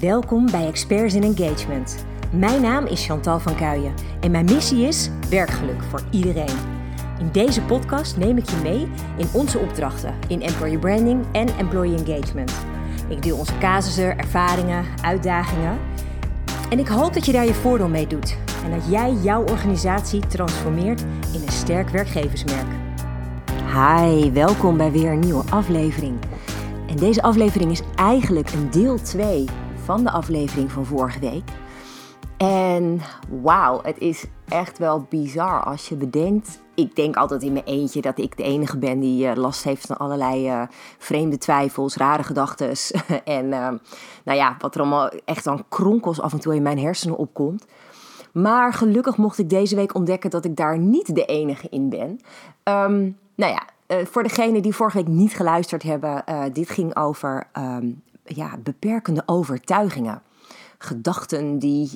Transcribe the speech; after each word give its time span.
Welkom 0.00 0.50
bij 0.50 0.66
Experts 0.66 1.14
in 1.14 1.22
Engagement. 1.22 2.04
Mijn 2.32 2.62
naam 2.62 2.86
is 2.86 3.06
Chantal 3.06 3.40
van 3.40 3.54
Kuijen 3.54 3.94
en 4.20 4.30
mijn 4.30 4.44
missie 4.44 4.86
is 4.86 5.10
werkgeluk 5.30 5.82
voor 5.82 6.02
iedereen. 6.10 6.56
In 7.18 7.28
deze 7.32 7.62
podcast 7.62 8.16
neem 8.16 8.36
ik 8.36 8.50
je 8.50 8.56
mee 8.62 8.88
in 9.16 9.26
onze 9.32 9.58
opdrachten 9.58 10.14
in 10.28 10.42
employer 10.42 10.78
branding 10.78 11.24
en 11.32 11.48
employee 11.58 12.04
engagement. 12.04 12.52
Ik 13.08 13.22
deel 13.22 13.36
onze 13.36 13.58
casussen, 13.58 14.18
ervaringen, 14.18 14.84
uitdagingen. 15.02 15.78
En 16.70 16.78
ik 16.78 16.88
hoop 16.88 17.14
dat 17.14 17.26
je 17.26 17.32
daar 17.32 17.46
je 17.46 17.54
voordeel 17.54 17.88
mee 17.88 18.06
doet 18.06 18.36
en 18.64 18.70
dat 18.70 18.90
jij 18.90 19.12
jouw 19.12 19.42
organisatie 19.42 20.26
transformeert 20.26 21.00
in 21.32 21.42
een 21.42 21.52
sterk 21.52 21.88
werkgeversmerk. 21.88 22.68
Hi, 23.72 24.30
welkom 24.32 24.76
bij 24.76 24.92
weer 24.92 25.12
een 25.12 25.18
nieuwe 25.18 25.44
aflevering. 25.50 26.18
En 26.86 26.96
deze 26.96 27.22
aflevering 27.22 27.70
is 27.70 27.82
eigenlijk 27.96 28.50
een 28.52 28.70
deel 28.70 29.02
2 29.02 29.46
van 29.84 30.04
de 30.04 30.10
aflevering 30.10 30.72
van 30.72 30.84
vorige 30.84 31.18
week. 31.18 31.42
En 32.36 33.00
wauw, 33.42 33.80
het 33.82 33.98
is 33.98 34.24
echt 34.48 34.78
wel 34.78 35.06
bizar 35.08 35.64
als 35.64 35.88
je 35.88 35.96
bedenkt. 35.96 36.62
Ik 36.74 36.96
denk 36.96 37.16
altijd 37.16 37.42
in 37.42 37.52
mijn 37.52 37.64
eentje 37.64 38.00
dat 38.00 38.18
ik 38.18 38.36
de 38.36 38.42
enige 38.42 38.78
ben 38.78 39.00
die 39.00 39.26
uh, 39.26 39.34
last 39.34 39.64
heeft 39.64 39.86
van 39.86 39.96
allerlei 39.96 40.50
uh, 40.50 40.62
vreemde 40.98 41.38
twijfels, 41.38 41.96
rare 41.96 42.22
gedachten. 42.22 42.68
en 43.24 43.44
uh, 43.44 43.68
nou 44.24 44.38
ja, 44.38 44.56
wat 44.58 44.74
er 44.74 44.80
allemaal 44.80 45.10
echt 45.24 45.46
aan 45.46 45.64
kronkels 45.68 46.20
af 46.20 46.32
en 46.32 46.40
toe 46.40 46.54
in 46.54 46.62
mijn 46.62 46.78
hersenen 46.78 47.16
opkomt. 47.16 47.66
Maar 48.32 48.72
gelukkig 48.72 49.16
mocht 49.16 49.38
ik 49.38 49.48
deze 49.48 49.76
week 49.76 49.94
ontdekken 49.94 50.30
dat 50.30 50.44
ik 50.44 50.56
daar 50.56 50.78
niet 50.78 51.14
de 51.14 51.24
enige 51.24 51.68
in 51.70 51.88
ben. 51.88 52.20
Um, 52.64 53.18
nou 53.34 53.52
ja, 53.52 53.62
voor 54.04 54.22
degenen 54.22 54.62
die 54.62 54.74
vorige 54.74 54.96
week 54.96 55.08
niet 55.08 55.36
geluisterd 55.36 55.82
hebben, 55.82 56.24
dit 56.52 56.70
ging 56.70 56.96
over 56.96 57.46
um, 57.58 58.02
ja, 58.24 58.56
beperkende 58.62 59.22
overtuigingen. 59.26 60.22
Gedachten 60.78 61.58
die 61.58 61.90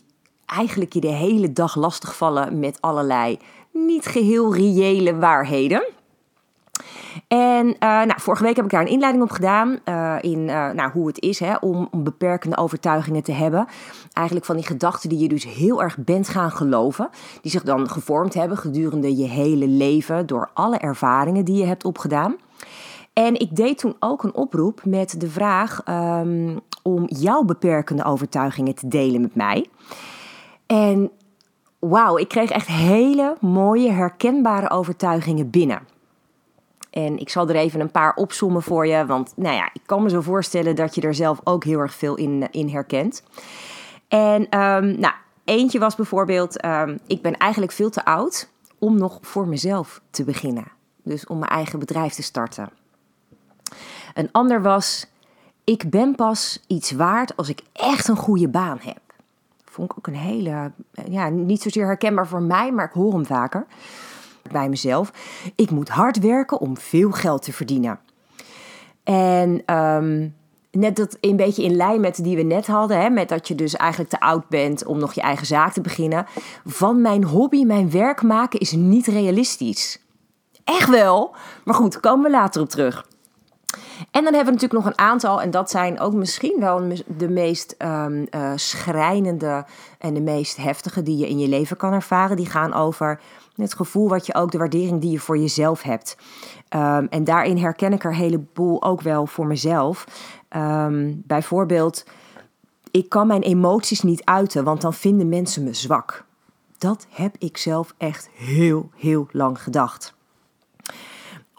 eigenlijk 0.46 0.92
je 0.92 1.00
de 1.00 1.12
hele 1.12 1.52
dag 1.52 1.76
lastigvallen 1.76 2.58
met 2.58 2.80
allerlei 2.80 3.38
niet 3.72 4.06
geheel 4.06 4.54
reële 4.54 5.16
waarheden. 5.16 5.86
En 7.28 7.66
uh, 7.66 7.74
nou, 7.80 8.20
vorige 8.20 8.42
week 8.42 8.56
heb 8.56 8.64
ik 8.64 8.70
daar 8.70 8.80
een 8.80 8.88
inleiding 8.88 9.24
op 9.24 9.30
gedaan 9.30 9.78
uh, 9.84 10.16
in 10.20 10.38
uh, 10.38 10.70
nou, 10.70 10.90
hoe 10.90 11.06
het 11.06 11.20
is 11.20 11.38
hè, 11.38 11.56
om, 11.56 11.88
beperkende 11.92 12.56
overtuigingen 12.56 13.22
te 13.22 13.32
hebben. 13.32 13.66
Eigenlijk 14.12 14.46
van 14.46 14.56
die 14.56 14.66
gedachten 14.66 15.08
die 15.08 15.18
je 15.18 15.28
dus 15.28 15.44
heel 15.44 15.82
erg 15.82 15.98
bent 15.98 16.28
gaan 16.28 16.50
geloven. 16.50 17.08
Die 17.42 17.50
zich 17.50 17.62
dan 17.62 17.88
gevormd 17.88 18.34
hebben 18.34 18.58
gedurende 18.58 19.16
je 19.16 19.26
hele 19.26 19.66
leven 19.66 20.26
door 20.26 20.50
alle 20.54 20.76
ervaringen 20.76 21.44
die 21.44 21.56
je 21.56 21.66
hebt 21.66 21.84
opgedaan. 21.84 22.36
En 23.18 23.34
ik 23.34 23.56
deed 23.56 23.78
toen 23.78 23.96
ook 23.98 24.22
een 24.22 24.34
oproep 24.34 24.84
met 24.84 25.20
de 25.20 25.30
vraag 25.30 25.82
um, 25.88 26.60
om 26.82 27.04
jouw 27.06 27.42
beperkende 27.42 28.04
overtuigingen 28.04 28.74
te 28.74 28.88
delen 28.88 29.20
met 29.20 29.34
mij. 29.34 29.66
En 30.66 31.10
wauw, 31.78 32.18
ik 32.18 32.28
kreeg 32.28 32.50
echt 32.50 32.66
hele 32.66 33.36
mooie, 33.40 33.90
herkenbare 33.90 34.70
overtuigingen 34.70 35.50
binnen. 35.50 35.80
En 36.90 37.18
ik 37.18 37.28
zal 37.28 37.48
er 37.48 37.54
even 37.54 37.80
een 37.80 37.90
paar 37.90 38.14
opzommen 38.14 38.62
voor 38.62 38.86
je, 38.86 39.06
want 39.06 39.32
nou 39.36 39.54
ja, 39.54 39.70
ik 39.72 39.82
kan 39.86 40.02
me 40.02 40.08
zo 40.08 40.20
voorstellen 40.20 40.76
dat 40.76 40.94
je 40.94 41.00
er 41.00 41.14
zelf 41.14 41.40
ook 41.44 41.64
heel 41.64 41.78
erg 41.78 41.94
veel 41.94 42.14
in, 42.14 42.48
in 42.50 42.68
herkent. 42.68 43.22
En 44.08 44.60
um, 44.60 45.00
nou, 45.00 45.14
eentje 45.44 45.78
was 45.78 45.94
bijvoorbeeld, 45.94 46.64
um, 46.64 46.98
ik 47.06 47.22
ben 47.22 47.36
eigenlijk 47.36 47.72
veel 47.72 47.90
te 47.90 48.04
oud 48.04 48.50
om 48.78 48.98
nog 48.98 49.18
voor 49.20 49.48
mezelf 49.48 50.00
te 50.10 50.24
beginnen. 50.24 50.66
Dus 51.02 51.26
om 51.26 51.38
mijn 51.38 51.50
eigen 51.50 51.78
bedrijf 51.78 52.14
te 52.14 52.22
starten. 52.22 52.78
Een 54.18 54.28
ander 54.32 54.62
was, 54.62 55.06
ik 55.64 55.90
ben 55.90 56.14
pas 56.14 56.64
iets 56.66 56.90
waard 56.90 57.36
als 57.36 57.48
ik 57.48 57.62
echt 57.72 58.08
een 58.08 58.16
goede 58.16 58.48
baan 58.48 58.78
heb. 58.82 59.00
Vond 59.64 59.90
ik 59.90 59.98
ook 59.98 60.06
een 60.06 60.14
hele, 60.14 60.72
ja, 61.08 61.28
niet 61.28 61.62
zozeer 61.62 61.86
herkenbaar 61.86 62.26
voor 62.26 62.42
mij, 62.42 62.72
maar 62.72 62.84
ik 62.84 62.92
hoor 62.92 63.12
hem 63.12 63.26
vaker 63.26 63.66
bij 64.50 64.68
mezelf. 64.68 65.12
Ik 65.54 65.70
moet 65.70 65.88
hard 65.88 66.18
werken 66.18 66.60
om 66.60 66.76
veel 66.76 67.10
geld 67.10 67.42
te 67.42 67.52
verdienen. 67.52 67.98
En 69.02 69.74
um, 69.74 70.34
net 70.70 70.96
dat 70.96 71.16
een 71.20 71.36
beetje 71.36 71.62
in 71.62 71.76
lijn 71.76 72.00
met 72.00 72.24
die 72.24 72.36
we 72.36 72.42
net 72.42 72.66
hadden, 72.66 73.00
hè, 73.00 73.10
met 73.10 73.28
dat 73.28 73.48
je 73.48 73.54
dus 73.54 73.76
eigenlijk 73.76 74.10
te 74.10 74.20
oud 74.20 74.48
bent 74.48 74.86
om 74.86 74.98
nog 74.98 75.12
je 75.12 75.20
eigen 75.20 75.46
zaak 75.46 75.72
te 75.72 75.80
beginnen. 75.80 76.26
Van 76.64 77.00
mijn 77.00 77.24
hobby, 77.24 77.64
mijn 77.64 77.90
werk 77.90 78.22
maken 78.22 78.60
is 78.60 78.72
niet 78.72 79.06
realistisch. 79.06 80.00
Echt 80.64 80.88
wel, 80.88 81.34
maar 81.64 81.74
goed, 81.74 82.00
komen 82.00 82.24
we 82.24 82.30
later 82.30 82.62
op 82.62 82.68
terug. 82.68 83.06
En 84.10 84.24
dan 84.24 84.34
hebben 84.34 84.54
we 84.54 84.60
natuurlijk 84.60 84.84
nog 84.84 84.86
een 84.86 84.98
aantal, 84.98 85.42
en 85.42 85.50
dat 85.50 85.70
zijn 85.70 86.00
ook 86.00 86.12
misschien 86.12 86.60
wel 86.60 86.88
de 87.06 87.28
meest 87.28 87.74
um, 87.78 88.26
uh, 88.30 88.52
schrijnende 88.54 89.64
en 89.98 90.14
de 90.14 90.20
meest 90.20 90.56
heftige 90.56 91.02
die 91.02 91.16
je 91.16 91.28
in 91.28 91.38
je 91.38 91.48
leven 91.48 91.76
kan 91.76 91.92
ervaren. 91.92 92.36
Die 92.36 92.46
gaan 92.46 92.74
over 92.74 93.20
het 93.56 93.74
gevoel 93.74 94.08
wat 94.08 94.26
je 94.26 94.34
ook, 94.34 94.50
de 94.50 94.58
waardering 94.58 95.00
die 95.00 95.10
je 95.10 95.18
voor 95.18 95.38
jezelf 95.38 95.82
hebt. 95.82 96.16
Um, 96.74 97.06
en 97.10 97.24
daarin 97.24 97.58
herken 97.58 97.92
ik 97.92 98.04
er 98.04 98.10
een 98.10 98.16
heleboel 98.16 98.82
ook 98.82 99.00
wel 99.00 99.26
voor 99.26 99.46
mezelf. 99.46 100.06
Um, 100.56 101.22
bijvoorbeeld, 101.26 102.04
ik 102.90 103.08
kan 103.08 103.26
mijn 103.26 103.42
emoties 103.42 104.02
niet 104.02 104.24
uiten, 104.24 104.64
want 104.64 104.80
dan 104.80 104.94
vinden 104.94 105.28
mensen 105.28 105.64
me 105.64 105.74
zwak. 105.74 106.24
Dat 106.78 107.06
heb 107.10 107.34
ik 107.38 107.56
zelf 107.56 107.94
echt 107.98 108.28
heel, 108.32 108.90
heel 108.96 109.28
lang 109.32 109.62
gedacht. 109.62 110.16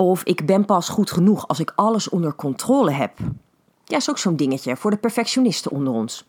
Of 0.03 0.23
ik 0.23 0.45
ben 0.45 0.65
pas 0.65 0.89
goed 0.89 1.11
genoeg 1.11 1.47
als 1.47 1.59
ik 1.59 1.71
alles 1.75 2.09
onder 2.09 2.35
controle 2.35 2.91
heb. 2.91 3.11
Ja, 3.83 3.97
is 3.97 4.09
ook 4.09 4.17
zo'n 4.17 4.35
dingetje 4.35 4.77
voor 4.77 4.91
de 4.91 4.97
perfectionisten 4.97 5.71
onder 5.71 5.93
ons. 5.93 6.25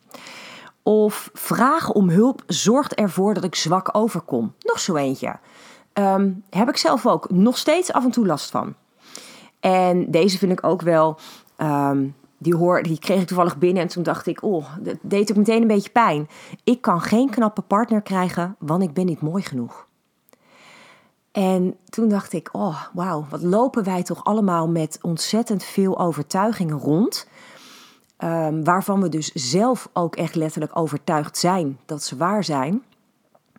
Of 0.82 1.30
vragen 1.32 1.94
om 1.94 2.08
hulp 2.08 2.42
zorgt 2.46 2.94
ervoor 2.94 3.34
dat 3.34 3.44
ik 3.44 3.54
zwak 3.54 3.88
overkom. 3.96 4.54
Nog 4.60 4.80
zo 4.80 4.96
eentje. 4.96 5.38
Um, 5.94 6.42
heb 6.50 6.68
ik 6.68 6.76
zelf 6.76 7.06
ook 7.06 7.30
nog 7.30 7.58
steeds 7.58 7.92
af 7.92 8.04
en 8.04 8.10
toe 8.10 8.26
last 8.26 8.50
van. 8.50 8.74
En 9.60 10.10
deze 10.10 10.38
vind 10.38 10.52
ik 10.52 10.64
ook 10.64 10.82
wel. 10.82 11.18
Um, 11.56 12.14
die, 12.38 12.56
hoor, 12.56 12.82
die 12.82 12.98
kreeg 12.98 13.20
ik 13.20 13.26
toevallig 13.26 13.58
binnen 13.58 13.82
en 13.82 13.88
toen 13.88 14.02
dacht 14.02 14.26
ik, 14.26 14.42
oh, 14.42 14.66
dat 14.80 14.96
deed 15.02 15.30
ook 15.30 15.36
meteen 15.36 15.62
een 15.62 15.68
beetje 15.68 15.90
pijn. 15.90 16.28
Ik 16.64 16.80
kan 16.80 17.00
geen 17.00 17.30
knappe 17.30 17.62
partner 17.62 18.02
krijgen, 18.02 18.56
want 18.58 18.82
ik 18.82 18.92
ben 18.92 19.06
niet 19.06 19.20
mooi 19.20 19.42
genoeg. 19.42 19.88
En 21.32 21.76
toen 21.88 22.08
dacht 22.08 22.32
ik, 22.32 22.48
oh 22.52 22.82
wauw, 22.92 23.26
wat 23.30 23.42
lopen 23.42 23.84
wij 23.84 24.02
toch 24.02 24.24
allemaal 24.24 24.68
met 24.68 24.98
ontzettend 25.02 25.64
veel 25.64 25.98
overtuigingen 25.98 26.78
rond. 26.78 27.28
Um, 28.24 28.64
waarvan 28.64 29.00
we 29.02 29.08
dus 29.08 29.32
zelf 29.32 29.88
ook 29.92 30.16
echt 30.16 30.34
letterlijk 30.34 30.78
overtuigd 30.78 31.36
zijn 31.36 31.78
dat 31.86 32.02
ze 32.02 32.16
waar 32.16 32.44
zijn. 32.44 32.82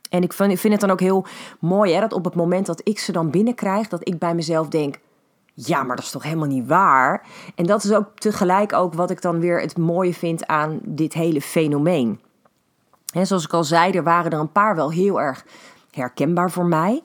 En 0.10 0.24
ik 0.24 0.34
vind, 0.34 0.60
vind 0.60 0.74
het 0.74 0.82
dan 0.82 0.92
ook 0.92 1.00
heel 1.00 1.26
mooi 1.60 1.94
hè, 1.94 2.00
dat 2.00 2.14
op 2.14 2.26
het 2.26 2.36
moment 2.36 2.66
dat 2.66 2.82
ik 2.84 3.00
ze 3.00 3.12
dan 3.12 3.30
binnenkrijg, 3.30 3.88
dat 3.88 4.08
ik 4.08 4.20
bij 4.20 4.36
mezelf 4.36 4.68
denk, 4.68 5.00
ja, 5.54 5.84
maar 5.84 5.96
dat 5.96 6.06
is 6.06 6.12
toch 6.12 6.24
helemaal 6.24 6.48
niet 6.48 6.68
waar. 6.68 7.26
En 7.56 7.66
dat 7.66 7.84
is 7.84 7.94
ook 7.94 8.20
tegelijk 8.20 8.74
ook 8.74 8.94
wat 8.94 9.10
ik 9.10 9.22
dan 9.22 9.40
weer 9.40 9.62
het 9.62 9.78
mooie 9.78 10.14
vind 10.14 10.48
aan 10.48 10.80
dit 10.84 11.14
hele 11.14 11.42
fenomeen. 11.42 12.20
En 13.14 13.28
zoals 13.28 13.44
ik 13.44 13.54
al 13.54 13.64
zei, 13.64 13.92
er 13.92 14.04
waren 14.04 14.32
er 14.32 14.40
een 14.40 14.52
paar 14.52 14.76
wel 14.76 14.92
heel 14.92 15.22
erg 15.22 15.46
herkenbaar 15.92 16.52
voor 16.52 16.66
mij. 16.66 17.04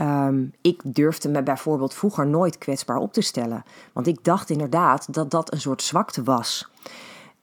Um, 0.00 0.52
ik 0.60 0.80
durfde 0.84 1.28
me 1.28 1.42
bijvoorbeeld 1.42 1.94
vroeger 1.94 2.26
nooit 2.26 2.58
kwetsbaar 2.58 2.96
op 2.96 3.12
te 3.12 3.20
stellen. 3.20 3.64
Want 3.92 4.06
ik 4.06 4.24
dacht 4.24 4.50
inderdaad 4.50 5.14
dat 5.14 5.30
dat 5.30 5.52
een 5.52 5.60
soort 5.60 5.82
zwakte 5.82 6.22
was. 6.22 6.68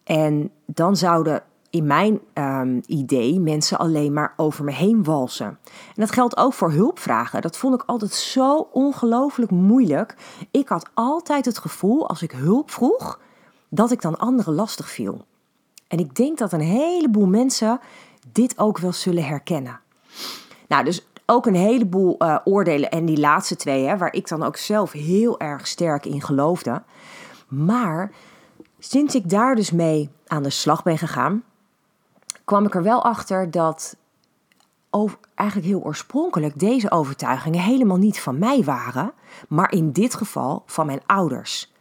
En 0.03 0.51
dan 0.65 0.95
zouden 0.95 1.43
in 1.69 1.87
mijn 1.87 2.19
um, 2.33 2.81
idee 2.85 3.39
mensen 3.39 3.77
alleen 3.77 4.13
maar 4.13 4.33
over 4.37 4.63
me 4.63 4.71
heen 4.71 5.03
walsen. 5.03 5.47
En 5.67 5.93
dat 5.95 6.11
geldt 6.11 6.37
ook 6.37 6.53
voor 6.53 6.71
hulpvragen. 6.71 7.41
Dat 7.41 7.57
vond 7.57 7.73
ik 7.73 7.83
altijd 7.85 8.13
zo 8.13 8.67
ongelooflijk 8.71 9.51
moeilijk. 9.51 10.15
Ik 10.51 10.67
had 10.67 10.89
altijd 10.93 11.45
het 11.45 11.57
gevoel 11.57 12.09
als 12.09 12.21
ik 12.21 12.31
hulp 12.31 12.71
vroeg, 12.71 13.19
dat 13.69 13.91
ik 13.91 14.01
dan 14.01 14.17
anderen 14.17 14.53
lastig 14.53 14.89
viel. 14.89 15.25
En 15.87 15.99
ik 15.99 16.15
denk 16.15 16.37
dat 16.37 16.53
een 16.53 16.59
heleboel 16.59 17.27
mensen 17.27 17.79
dit 18.31 18.57
ook 18.57 18.77
wel 18.77 18.93
zullen 18.93 19.25
herkennen. 19.25 19.79
Nou, 20.67 20.83
dus 20.83 21.07
ook 21.25 21.45
een 21.45 21.55
heleboel 21.55 22.15
uh, 22.19 22.37
oordelen. 22.43 22.91
En 22.91 23.05
die 23.05 23.19
laatste 23.19 23.55
twee, 23.55 23.85
hè, 23.85 23.97
waar 23.97 24.13
ik 24.13 24.27
dan 24.27 24.43
ook 24.43 24.57
zelf 24.57 24.91
heel 24.91 25.39
erg 25.39 25.67
sterk 25.67 26.05
in 26.05 26.21
geloofde. 26.21 26.83
Maar 27.47 28.11
sinds 28.79 29.15
ik 29.15 29.29
daar 29.29 29.55
dus 29.55 29.71
mee 29.71 30.09
aan 30.27 30.43
de 30.43 30.49
slag 30.49 30.83
ben 30.83 30.97
gegaan, 30.97 31.43
kwam 32.43 32.65
ik 32.65 32.75
er 32.75 32.83
wel 32.83 33.03
achter 33.03 33.51
dat 33.51 33.95
eigenlijk 35.35 35.69
heel 35.69 35.83
oorspronkelijk 35.83 36.59
deze 36.59 36.91
overtuigingen 36.91 37.59
helemaal 37.59 37.97
niet 37.97 38.19
van 38.19 38.39
mij 38.39 38.63
waren, 38.63 39.13
maar 39.47 39.71
in 39.71 39.91
dit 39.91 40.15
geval 40.15 40.63
van 40.65 40.85
mijn 40.85 41.01
ouders. 41.05 41.71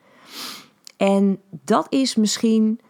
En 0.96 1.40
dat 1.50 1.86
is 1.88 2.16
misschien 2.16 2.80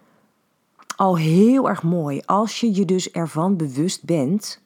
al 0.96 1.16
heel 1.16 1.69
erg 1.69 1.82
mooi 1.82 2.20
als 2.25 2.60
je 2.60 2.75
je 2.75 2.84
dus 2.84 3.10
ervan 3.10 3.56
bewust 3.56 4.05
bent 4.05 4.60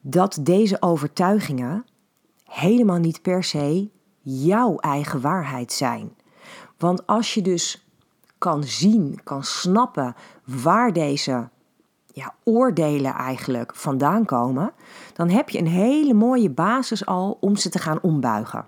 dat 0.00 0.38
deze 0.40 0.82
overtuigingen 0.82 1.84
helemaal 2.44 2.98
niet 2.98 3.22
per 3.22 3.44
se 3.44 3.90
jouw 4.20 4.76
eigen 4.76 5.20
waarheid 5.20 5.72
zijn. 5.72 6.16
Want 6.78 7.06
als 7.06 7.34
je 7.34 7.42
dus 7.42 7.86
kan 8.38 8.64
zien, 8.64 9.20
kan 9.24 9.44
snappen 9.44 10.14
waar 10.44 10.92
deze 10.92 11.48
ja, 12.12 12.34
oordelen 12.44 13.14
eigenlijk 13.14 13.74
vandaan 13.74 14.24
komen, 14.24 14.72
dan 15.12 15.28
heb 15.28 15.48
je 15.50 15.58
een 15.58 15.66
hele 15.66 16.14
mooie 16.14 16.50
basis 16.50 17.06
al 17.06 17.36
om 17.40 17.56
ze 17.56 17.68
te 17.68 17.78
gaan 17.78 18.00
ombuigen. 18.02 18.66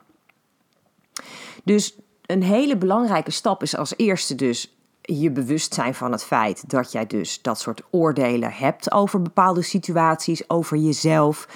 Dus 1.64 1.98
een 2.26 2.42
hele 2.42 2.76
belangrijke 2.76 3.30
stap 3.30 3.62
is 3.62 3.76
als 3.76 3.96
eerste 3.96 4.34
dus 4.34 4.79
je 5.18 5.30
bewust 5.30 5.74
zijn 5.74 5.94
van 5.94 6.12
het 6.12 6.24
feit 6.24 6.70
dat 6.70 6.92
jij 6.92 7.06
dus 7.06 7.42
dat 7.42 7.60
soort 7.60 7.82
oordelen 7.90 8.52
hebt 8.52 8.92
over 8.92 9.22
bepaalde 9.22 9.62
situaties, 9.62 10.50
over 10.50 10.76
jezelf. 10.76 11.48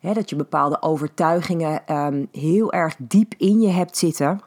dat 0.00 0.30
je 0.30 0.36
bepaalde 0.36 0.82
overtuigingen 0.82 1.86
ehm, 1.86 2.24
heel 2.32 2.72
erg 2.72 2.94
diep 2.98 3.34
in 3.36 3.60
je 3.60 3.68
hebt 3.68 3.96
zitten. 3.96 4.40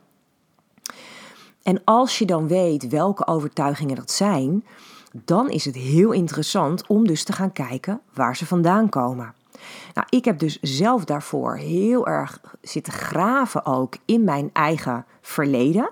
En 1.63 1.81
als 1.83 2.17
je 2.17 2.25
dan 2.25 2.47
weet 2.47 2.87
welke 2.87 3.27
overtuigingen 3.27 3.95
dat 3.95 4.11
zijn, 4.11 4.65
dan 5.11 5.49
is 5.49 5.65
het 5.65 5.75
heel 5.75 6.11
interessant 6.11 6.87
om 6.87 7.07
dus 7.07 7.23
te 7.23 7.33
gaan 7.33 7.51
kijken 7.51 8.01
waar 8.13 8.35
ze 8.35 8.45
vandaan 8.45 8.89
komen. 8.89 9.33
Nou, 9.93 10.07
ik 10.09 10.25
heb 10.25 10.39
dus 10.39 10.59
zelf 10.61 11.05
daarvoor 11.05 11.55
heel 11.57 12.07
erg 12.07 12.41
zitten 12.61 12.93
graven 12.93 13.65
ook 13.65 13.97
in 14.05 14.23
mijn 14.23 14.49
eigen 14.53 15.05
verleden. 15.21 15.89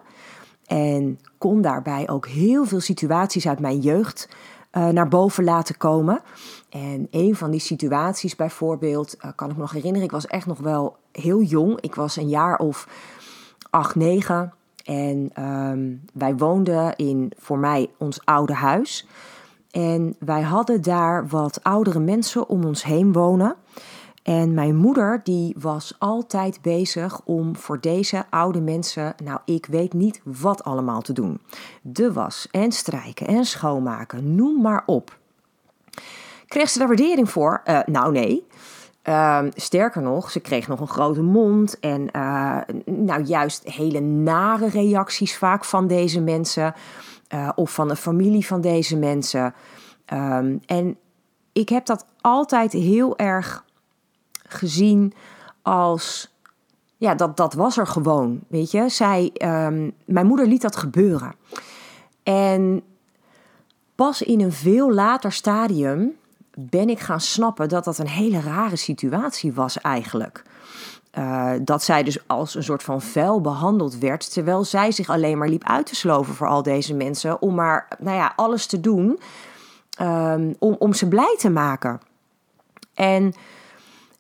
En 0.68 1.20
kon 1.38 1.62
daarbij 1.62 2.10
ook 2.10 2.28
heel 2.28 2.66
veel 2.66 2.80
situaties 2.80 3.48
uit 3.48 3.60
mijn 3.60 3.80
jeugd 3.80 4.30
uh, 4.72 4.88
naar 4.88 5.08
boven 5.08 5.44
laten 5.44 5.78
komen. 5.78 6.22
En 6.70 7.08
een 7.12 7.36
van 7.36 7.52
die 7.52 7.60
situaties 7.60 8.36
bijvoorbeeld, 8.36 9.16
uh, 9.26 9.32
kan 9.36 9.50
ik 9.50 9.56
me 9.56 9.62
nog 9.62 9.72
herinneren, 9.72 10.06
ik 10.06 10.12
was 10.12 10.28
echt 10.28 10.46
nog 10.46 10.60
wel 10.60 10.96
heel 11.12 11.42
jong. 11.42 11.82
Ik 11.82 11.96
was 11.96 12.16
een 12.16 12.30
jaar 12.30 12.58
of 12.58 12.88
acht, 13.70 13.96
negen. 13.96 14.54
En 14.84 15.30
ehm, 15.34 15.96
wij 16.14 16.36
woonden 16.36 16.96
in, 16.96 17.32
voor 17.38 17.60
mij, 17.60 17.90
ons 17.98 18.26
oude 18.26 18.54
huis. 18.54 19.08
En 19.72 20.16
wij 20.20 20.42
hadden 20.42 20.82
daar 20.82 21.28
wat 21.28 21.60
oudere 21.64 22.00
mensen 22.00 22.50
om 22.50 22.66
ons 22.66 22.84
heen 22.84 23.14
wonen. 23.14 23.56
En 24.28 24.54
mijn 24.54 24.76
moeder 24.76 25.22
die 25.24 25.56
was 25.60 25.96
altijd 26.00 26.62
bezig 26.62 27.22
om 27.26 27.56
voor 27.56 27.80
deze 27.80 28.26
oude 28.30 28.62
mensen, 28.62 29.14
nou 29.24 29.40
ik 29.46 29.66
weet 29.66 29.94
niet 29.94 30.22
wat 30.24 30.64
allemaal 30.64 31.02
te 31.02 31.14
doen. 31.14 31.42
De 31.82 32.14
was 32.14 32.48
en 32.52 32.72
strijken 32.72 33.28
en 33.28 33.46
schoonmaken, 33.46 34.36
noem 34.36 34.62
maar 34.62 34.84
op. 34.86 35.18
Kreeg 36.48 36.70
ze 36.70 36.80
daar 36.80 36.88
waardering 36.88 37.30
voor? 37.30 37.62
Uh, 37.66 37.80
nou 37.86 38.12
nee. 38.12 38.48
Uh, 39.04 39.44
sterker 39.56 40.02
nog, 40.02 40.32
ze 40.32 40.40
kreeg 40.40 40.68
nog 40.68 40.80
een 40.80 40.88
grote 40.88 41.22
mond 41.22 41.80
en 41.80 42.10
uh, 42.16 42.58
nou 42.86 43.24
juist 43.24 43.72
hele 43.72 44.00
nare 44.00 44.70
reacties 44.70 45.38
vaak 45.38 45.66
van 45.66 45.88
deze 45.88 46.22
mensen 46.22 46.74
uh, 47.34 47.50
of 47.56 47.74
van 47.74 47.88
de 47.88 47.96
familie 47.96 48.46
van 48.46 48.62
deze 48.62 48.98
mensen. 48.98 49.54
Um, 50.14 50.60
en 50.66 50.98
ik 51.54 51.70
heb 51.70 51.86
dat 51.86 52.06
altijd 52.22 52.72
heel 52.72 53.18
erg 53.18 53.66
gezien 54.48 55.14
als. 55.62 56.36
Ja, 56.98 57.16
dat, 57.16 57.38
dat 57.38 57.54
was 57.54 57.78
er 57.78 57.88
gewoon. 57.88 58.40
Weet 58.48 58.72
je, 58.72 58.90
zij. 58.90 59.32
Um, 59.44 59.94
mijn 60.06 60.28
moeder 60.28 60.48
liet 60.48 60.62
dat 60.62 60.76
gebeuren. 60.76 61.36
En 62.24 62.84
pas 63.96 64.22
in 64.22 64.42
een 64.42 64.52
veel 64.52 64.94
later 64.94 65.32
stadium 65.32 66.16
ben 66.54 66.90
ik 66.90 67.00
gaan 67.00 67.22
snappen 67.22 67.70
dat 67.70 67.84
dat 67.84 67.98
een 67.98 68.08
hele 68.08 68.42
rare 68.42 68.76
situatie 68.76 69.54
was 69.54 69.78
eigenlijk. 69.78 70.44
Uh, 71.18 71.52
dat 71.62 71.84
zij 71.84 72.04
dus 72.04 72.28
als 72.28 72.56
een 72.56 72.64
soort 72.64 72.84
van 72.84 73.02
vuil 73.02 73.42
behandeld 73.42 73.98
werd, 73.98 74.34
terwijl 74.34 74.64
zij 74.64 74.92
zich 74.92 75.10
alleen 75.10 75.38
maar 75.38 75.50
liep 75.50 75.64
uit 75.64 75.86
te 75.86 75.96
sloven 75.96 76.34
voor 76.34 76.48
al 76.48 76.64
deze 76.64 76.94
mensen, 76.94 77.42
om 77.42 77.56
maar, 77.56 77.88
nou 78.00 78.18
ja, 78.18 78.34
alles 78.36 78.66
te 78.66 78.80
doen 78.80 79.20
um, 80.02 80.56
om, 80.60 80.76
om 80.80 80.94
ze 80.94 81.08
blij 81.08 81.36
te 81.40 81.50
maken. 81.50 82.02
En 82.94 83.34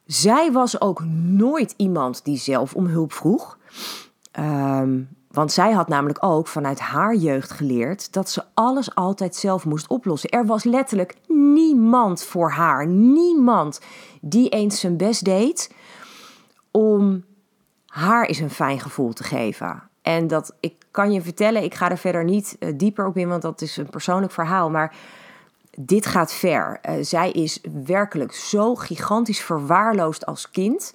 zij 0.07 0.51
was 0.51 0.81
ook 0.81 1.03
nooit 1.23 1.73
iemand 1.77 2.25
die 2.25 2.37
zelf 2.37 2.73
om 2.73 2.85
hulp 2.85 3.13
vroeg. 3.13 3.57
Um, 4.39 5.09
want 5.31 5.51
zij 5.51 5.71
had 5.71 5.87
namelijk 5.87 6.23
ook 6.23 6.47
vanuit 6.47 6.79
haar 6.79 7.15
jeugd 7.15 7.51
geleerd 7.51 8.13
dat 8.13 8.29
ze 8.29 8.43
alles 8.53 8.95
altijd 8.95 9.35
zelf 9.35 9.65
moest 9.65 9.87
oplossen. 9.87 10.29
Er 10.29 10.45
was 10.45 10.63
letterlijk 10.63 11.15
niemand 11.27 12.23
voor 12.23 12.51
haar, 12.51 12.87
niemand 12.87 13.81
die 14.21 14.49
eens 14.49 14.79
zijn 14.79 14.97
best 14.97 15.25
deed 15.25 15.73
om 16.71 17.23
haar 17.85 18.25
eens 18.25 18.39
een 18.39 18.49
fijn 18.49 18.79
gevoel 18.79 19.13
te 19.13 19.23
geven. 19.23 19.83
En 20.01 20.27
dat, 20.27 20.55
ik 20.59 20.85
kan 20.91 21.11
je 21.11 21.21
vertellen, 21.21 21.63
ik 21.63 21.75
ga 21.75 21.91
er 21.91 21.97
verder 21.97 22.23
niet 22.23 22.55
uh, 22.59 22.73
dieper 22.75 23.05
op 23.05 23.17
in, 23.17 23.27
want 23.27 23.41
dat 23.41 23.61
is 23.61 23.77
een 23.77 23.89
persoonlijk 23.89 24.31
verhaal. 24.31 24.69
Maar 24.69 24.95
dit 25.79 26.05
gaat 26.05 26.33
ver. 26.33 26.79
Uh, 26.89 26.95
zij 27.01 27.31
is 27.31 27.59
werkelijk 27.85 28.33
zo 28.33 28.75
gigantisch 28.75 29.41
verwaarloosd 29.41 30.25
als 30.25 30.49
kind. 30.51 30.93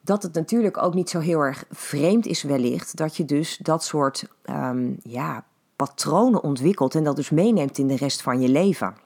Dat 0.00 0.22
het 0.22 0.34
natuurlijk 0.34 0.82
ook 0.82 0.94
niet 0.94 1.10
zo 1.10 1.18
heel 1.18 1.40
erg 1.40 1.64
vreemd 1.70 2.26
is, 2.26 2.42
wellicht, 2.42 2.96
dat 2.96 3.16
je 3.16 3.24
dus 3.24 3.56
dat 3.56 3.84
soort 3.84 4.28
um, 4.44 4.96
ja, 5.02 5.44
patronen 5.76 6.42
ontwikkelt 6.42 6.94
en 6.94 7.04
dat 7.04 7.16
dus 7.16 7.30
meeneemt 7.30 7.78
in 7.78 7.86
de 7.86 7.96
rest 7.96 8.22
van 8.22 8.40
je 8.40 8.48
leven. 8.48 8.96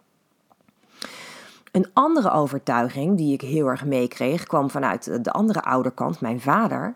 Een 1.73 1.91
andere 1.93 2.31
overtuiging 2.31 3.17
die 3.17 3.33
ik 3.33 3.41
heel 3.41 3.67
erg 3.67 3.85
meekreeg, 3.85 4.45
kwam 4.45 4.71
vanuit 4.71 5.25
de 5.25 5.31
andere 5.31 5.63
ouderkant, 5.63 6.21
mijn 6.21 6.41
vader. 6.41 6.95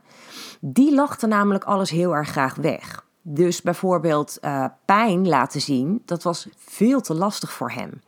Die 0.61 0.95
lachte 0.95 1.27
namelijk 1.27 1.65
alles 1.65 1.91
heel 1.91 2.15
erg 2.15 2.29
graag 2.29 2.55
weg. 2.55 3.05
Dus 3.27 3.63
bijvoorbeeld 3.63 4.39
uh, 4.41 4.65
pijn 4.85 5.29
laten 5.29 5.61
zien, 5.61 6.03
dat 6.05 6.23
was 6.23 6.49
veel 6.57 7.01
te 7.01 7.15
lastig 7.15 7.53
voor 7.53 7.71
hem. 7.71 8.03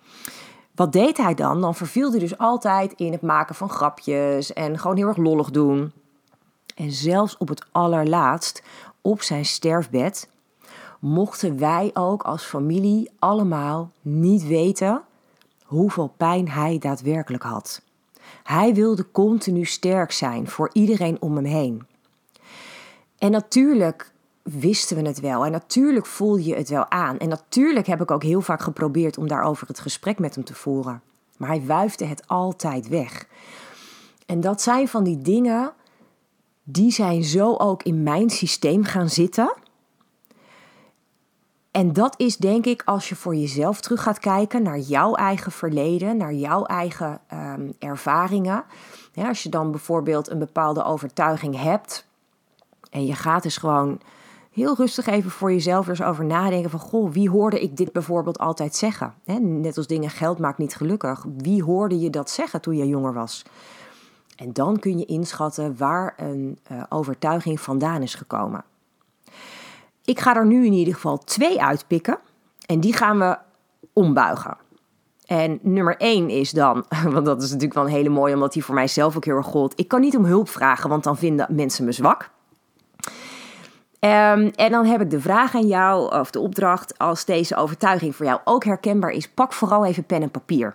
Wat 0.75 0.93
deed 0.93 1.17
hij 1.17 1.35
dan? 1.35 1.61
Dan 1.61 1.75
verviel 1.75 2.11
hij 2.11 2.19
dus 2.19 2.39
altijd 2.39 2.93
in 2.93 3.13
het 3.13 3.23
maken 3.23 3.55
van 3.55 3.69
grapjes 3.69 4.53
en 4.53 4.79
gewoon 4.79 4.97
heel 4.97 5.07
erg 5.07 5.17
lollig 5.17 5.51
doen. 5.51 5.93
En 6.75 6.93
zelfs 6.93 7.37
op 7.37 7.49
het 7.49 7.67
allerlaatst, 7.73 8.63
op 9.01 9.23
zijn 9.23 9.45
sterfbed, 9.45 10.29
mochten 11.01 11.59
wij 11.59 11.91
ook 11.95 12.23
als 12.23 12.43
familie 12.45 13.11
allemaal 13.19 13.91
niet 14.01 14.47
weten 14.47 15.03
hoeveel 15.63 16.15
pijn 16.17 16.49
hij 16.49 16.79
daadwerkelijk 16.79 17.43
had. 17.43 17.83
Hij 18.43 18.75
wilde 18.75 19.11
continu 19.11 19.65
sterk 19.65 20.13
zijn 20.13 20.49
voor 20.49 20.71
iedereen 20.73 21.17
om 21.21 21.37
hem 21.37 21.45
heen. 21.45 21.87
En 23.19 23.31
natuurlijk 23.31 24.15
wisten 24.47 24.97
we 24.97 25.09
het 25.09 25.21
wel. 25.21 25.45
En 25.45 25.51
natuurlijk 25.51 26.07
voel 26.07 26.37
je 26.37 26.55
het 26.55 26.69
wel 26.69 26.91
aan. 26.91 27.19
En 27.19 27.29
natuurlijk 27.29 27.87
heb 27.87 28.01
ik 28.01 28.11
ook 28.11 28.23
heel 28.23 28.41
vaak 28.41 28.61
geprobeerd 28.61 29.19
om 29.19 29.29
daarover 29.29 29.67
het 29.69 29.81
gesprek 29.81 30.19
met 30.19 30.35
hem 30.35 30.45
te 30.45 30.55
voeren. 30.55 31.03
Maar 31.37 31.49
hij 31.49 31.65
wuifde 31.65 32.05
het 32.05 32.29
altijd 32.29 32.89
weg. 32.89 33.27
En 34.27 34.41
dat 34.41 34.63
zijn 34.63 34.89
van 34.89 35.05
die 35.05 35.23
dingen, 35.23 35.73
die 36.63 36.91
zijn 36.91 37.25
zo 37.25 37.55
ook 37.57 37.83
in 37.83 38.03
mijn 38.03 38.31
systeem 38.31 38.85
gaan 38.85 39.09
zitten. 39.09 39.55
En 41.71 41.93
dat 41.93 42.15
is 42.17 42.37
denk 42.37 42.67
ik 42.67 42.83
als 42.85 43.09
je 43.09 43.17
voor 43.17 43.35
jezelf 43.35 43.81
terug 43.81 44.03
gaat 44.03 44.19
kijken 44.19 44.63
naar 44.63 44.79
jouw 44.79 45.15
eigen 45.15 45.53
verleden, 45.53 46.17
naar 46.17 46.33
jouw 46.33 46.65
eigen 46.65 47.21
um, 47.33 47.73
ervaringen. 47.79 48.65
Ja, 49.13 49.29
als 49.29 49.43
je 49.43 49.49
dan 49.49 49.71
bijvoorbeeld 49.71 50.31
een 50.31 50.39
bepaalde 50.39 50.85
overtuiging 50.85 51.61
hebt 51.61 52.07
en 52.91 53.07
je 53.07 53.15
gaat 53.15 53.43
dus 53.43 53.57
gewoon 53.57 54.01
heel 54.57 54.77
rustig 54.77 55.07
even 55.07 55.31
voor 55.31 55.53
jezelf 55.53 55.89
eens 55.89 56.03
over 56.03 56.25
nadenken 56.25 56.71
van... 56.71 56.81
goh, 56.81 57.11
wie 57.13 57.31
hoorde 57.31 57.61
ik 57.61 57.77
dit 57.77 57.93
bijvoorbeeld 57.93 58.39
altijd 58.39 58.75
zeggen? 58.75 59.15
net 59.41 59.77
als 59.77 59.87
dingen 59.87 60.11
geld 60.11 60.39
maakt 60.39 60.59
niet 60.59 60.75
gelukkig. 60.75 61.25
Wie 61.37 61.63
hoorde 61.63 62.01
je 62.01 62.11
dat 62.11 62.31
zeggen 62.31 62.61
toen 62.61 62.77
je 62.77 62.87
jonger 62.87 63.13
was? 63.13 63.43
En 64.37 64.53
dan 64.53 64.79
kun 64.79 64.99
je 64.99 65.05
inschatten 65.05 65.77
waar 65.77 66.15
een 66.17 66.59
uh, 66.73 66.83
overtuiging 66.89 67.61
vandaan 67.61 68.03
is 68.03 68.15
gekomen. 68.15 68.65
Ik 70.05 70.21
ga 70.21 70.37
er 70.37 70.47
nu 70.47 70.67
in 70.67 70.73
ieder 70.73 70.95
geval 70.95 71.19
twee 71.19 71.63
uitpikken. 71.63 72.19
En 72.67 72.81
die 72.81 72.93
gaan 72.93 73.19
we 73.19 73.39
ombuigen. 73.93 74.57
En 75.27 75.59
nummer 75.63 75.97
één 75.97 76.29
is 76.29 76.51
dan, 76.51 76.85
want 77.15 77.27
dat 77.27 77.43
is 77.43 77.49
natuurlijk 77.49 77.75
wel 77.75 77.85
een 77.85 77.91
hele 77.91 78.09
mooie, 78.09 78.35
omdat 78.35 78.53
die 78.53 78.65
voor 78.65 78.75
mijzelf 78.75 79.17
ook 79.17 79.25
heel 79.25 79.37
erg 79.37 79.47
gold. 79.47 79.81
Ik 79.81 79.89
kan 79.89 80.01
niet 80.01 80.17
om 80.17 80.25
hulp 80.25 80.49
vragen, 80.49 80.91
want 80.91 81.05
dan 81.05 81.17
vinden 81.17 81.47
mensen 81.51 81.85
me 81.85 81.93
zwak. 81.93 82.35
Um, 84.07 84.51
en 84.55 84.71
dan 84.71 84.87
heb 84.87 85.01
ik 85.01 85.11
de 85.11 85.21
vraag 85.21 85.55
aan 85.55 85.67
jou, 85.67 86.19
of 86.19 86.31
de 86.31 86.41
opdracht, 86.41 86.99
als 86.99 87.25
deze 87.25 87.57
overtuiging 87.57 88.17
voor 88.17 88.27
jou 88.27 88.41
ook 88.45 88.65
herkenbaar 88.65 89.11
is, 89.11 89.29
pak 89.29 89.53
vooral 89.53 89.85
even 89.85 90.05
pen 90.05 90.23
en 90.23 90.31
papier. 90.31 90.75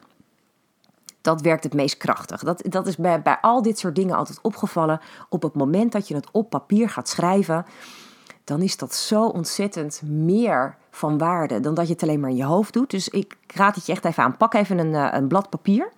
Dat 1.21 1.41
werkt 1.41 1.63
het 1.63 1.73
meest 1.73 1.97
krachtig. 1.97 2.43
Dat, 2.43 2.61
dat 2.65 2.87
is 2.87 2.95
bij, 2.95 3.21
bij 3.21 3.37
al 3.41 3.61
dit 3.61 3.79
soort 3.79 3.95
dingen 3.95 4.15
altijd 4.15 4.39
opgevallen. 4.41 4.99
Op 5.29 5.41
het 5.41 5.55
moment 5.55 5.91
dat 5.91 6.07
je 6.07 6.15
het 6.15 6.31
op 6.31 6.49
papier 6.49 6.89
gaat 6.89 7.09
schrijven, 7.09 7.65
dan 8.43 8.61
is 8.61 8.77
dat 8.77 8.95
zo 8.95 9.25
ontzettend 9.25 10.01
meer 10.05 10.75
van 10.91 11.17
waarde 11.17 11.59
dan 11.59 11.73
dat 11.73 11.87
je 11.87 11.93
het 11.93 12.03
alleen 12.03 12.19
maar 12.19 12.29
in 12.29 12.35
je 12.35 12.43
hoofd 12.43 12.73
doet. 12.73 12.89
Dus 12.89 13.09
ik 13.09 13.37
raad 13.47 13.75
het 13.75 13.85
je 13.85 13.91
echt 13.91 14.05
even 14.05 14.23
aan. 14.23 14.37
Pak 14.37 14.53
even 14.53 14.77
een, 14.77 14.95
eh, 14.95 15.07
een 15.11 15.27
blad 15.27 15.49
papier. 15.49 15.91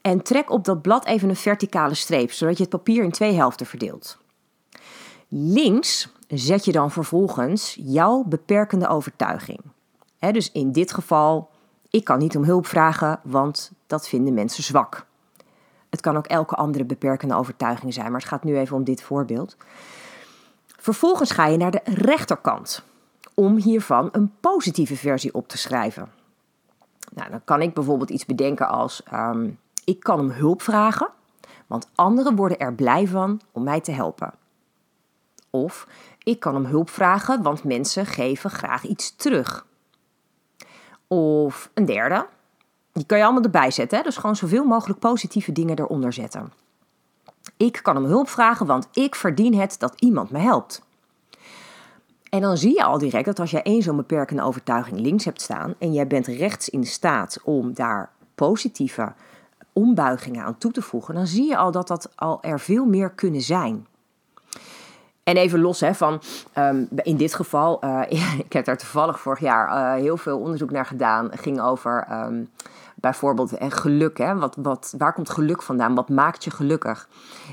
En 0.00 0.22
trek 0.22 0.50
op 0.50 0.64
dat 0.64 0.82
blad 0.82 1.06
even 1.06 1.28
een 1.28 1.36
verticale 1.36 1.94
streep, 1.94 2.32
zodat 2.32 2.56
je 2.56 2.62
het 2.62 2.72
papier 2.72 3.04
in 3.04 3.10
twee 3.10 3.34
helften 3.34 3.66
verdeelt. 3.66 4.18
Links 5.36 6.08
zet 6.28 6.64
je 6.64 6.72
dan 6.72 6.90
vervolgens 6.90 7.76
jouw 7.80 8.24
beperkende 8.24 8.88
overtuiging. 8.88 9.60
dus 10.18 10.52
in 10.52 10.72
dit 10.72 10.92
geval, 10.92 11.50
ik 11.90 12.04
kan 12.04 12.18
niet 12.18 12.36
om 12.36 12.44
hulp 12.44 12.66
vragen, 12.66 13.20
want 13.22 13.72
dat 13.86 14.08
vinden 14.08 14.34
mensen 14.34 14.62
zwak. 14.62 15.06
Het 15.90 16.00
kan 16.00 16.16
ook 16.16 16.26
elke 16.26 16.54
andere 16.54 16.84
beperkende 16.84 17.34
overtuiging 17.34 17.94
zijn, 17.94 18.10
maar 18.10 18.20
het 18.20 18.28
gaat 18.28 18.44
nu 18.44 18.58
even 18.58 18.76
om 18.76 18.84
dit 18.84 19.02
voorbeeld. 19.02 19.56
Vervolgens 20.66 21.30
ga 21.30 21.46
je 21.46 21.56
naar 21.56 21.70
de 21.70 21.80
rechterkant 21.84 22.82
om 23.34 23.56
hiervan 23.56 24.08
een 24.12 24.32
positieve 24.40 24.96
versie 24.96 25.34
op 25.34 25.48
te 25.48 25.58
schrijven. 25.58 26.08
Nou, 27.12 27.30
dan 27.30 27.44
kan 27.44 27.62
ik 27.62 27.74
bijvoorbeeld 27.74 28.10
iets 28.10 28.26
bedenken 28.26 28.68
als: 28.68 29.02
ehm, 29.02 29.50
ik 29.84 30.00
kan 30.00 30.20
om 30.20 30.30
hulp 30.30 30.62
vragen, 30.62 31.08
want 31.66 31.88
anderen 31.94 32.36
worden 32.36 32.58
er 32.58 32.74
blij 32.74 33.06
van 33.06 33.40
om 33.52 33.62
mij 33.62 33.80
te 33.80 33.92
helpen. 33.92 34.42
Of 35.54 35.86
ik 36.22 36.40
kan 36.40 36.56
om 36.56 36.64
hulp 36.64 36.90
vragen, 36.90 37.42
want 37.42 37.64
mensen 37.64 38.06
geven 38.06 38.50
graag 38.50 38.84
iets 38.84 39.16
terug. 39.16 39.66
Of 41.08 41.70
een 41.74 41.84
derde, 41.84 42.26
die 42.92 43.06
kan 43.06 43.18
je 43.18 43.24
allemaal 43.24 43.42
erbij 43.42 43.70
zetten. 43.70 43.98
Hè? 43.98 44.04
Dus 44.04 44.16
gewoon 44.16 44.36
zoveel 44.36 44.64
mogelijk 44.64 44.98
positieve 44.98 45.52
dingen 45.52 45.78
eronder 45.78 46.12
zetten. 46.12 46.52
Ik 47.56 47.80
kan 47.82 47.96
om 47.96 48.04
hulp 48.04 48.28
vragen, 48.28 48.66
want 48.66 48.88
ik 48.92 49.14
verdien 49.14 49.54
het 49.54 49.78
dat 49.78 50.00
iemand 50.00 50.30
me 50.30 50.38
helpt. 50.38 50.82
En 52.30 52.40
dan 52.40 52.56
zie 52.56 52.74
je 52.74 52.84
al 52.84 52.98
direct 52.98 53.24
dat 53.24 53.40
als 53.40 53.50
jij 53.50 53.62
één 53.62 53.82
zo'n 53.82 53.96
beperkende 53.96 54.42
overtuiging 54.42 55.00
links 55.00 55.24
hebt 55.24 55.40
staan 55.40 55.74
en 55.78 55.92
jij 55.92 56.06
bent 56.06 56.26
rechts 56.26 56.68
in 56.68 56.86
staat 56.86 57.38
om 57.44 57.74
daar 57.74 58.10
positieve 58.34 59.12
ombuigingen 59.72 60.44
aan 60.44 60.58
toe 60.58 60.72
te 60.72 60.82
voegen, 60.82 61.14
dan 61.14 61.26
zie 61.26 61.48
je 61.48 61.56
al 61.56 61.70
dat 61.70 61.88
dat 61.88 62.10
al 62.14 62.42
er 62.42 62.60
veel 62.60 62.84
meer 62.84 63.10
kunnen 63.10 63.40
zijn. 63.40 63.86
En 65.24 65.36
even 65.36 65.60
los 65.60 65.80
hè, 65.80 65.94
van, 65.94 66.20
um, 66.58 66.88
in 66.94 67.16
dit 67.16 67.34
geval, 67.34 67.84
uh, 67.84 68.02
ik 68.46 68.52
heb 68.52 68.64
daar 68.64 68.76
toevallig 68.76 69.20
vorig 69.20 69.40
jaar 69.40 69.68
uh, 69.68 70.02
heel 70.02 70.16
veel 70.16 70.38
onderzoek 70.38 70.70
naar 70.70 70.86
gedaan. 70.86 71.30
ging 71.32 71.60
over 71.60 72.06
um, 72.10 72.48
bijvoorbeeld 72.94 73.52
en 73.52 73.70
geluk. 73.70 74.18
Hè? 74.18 74.34
Wat, 74.34 74.56
wat, 74.58 74.94
waar 74.98 75.12
komt 75.12 75.30
geluk 75.30 75.62
vandaan? 75.62 75.94
Wat 75.94 76.08
maakt 76.08 76.44
je 76.44 76.50
gelukkig? 76.50 77.08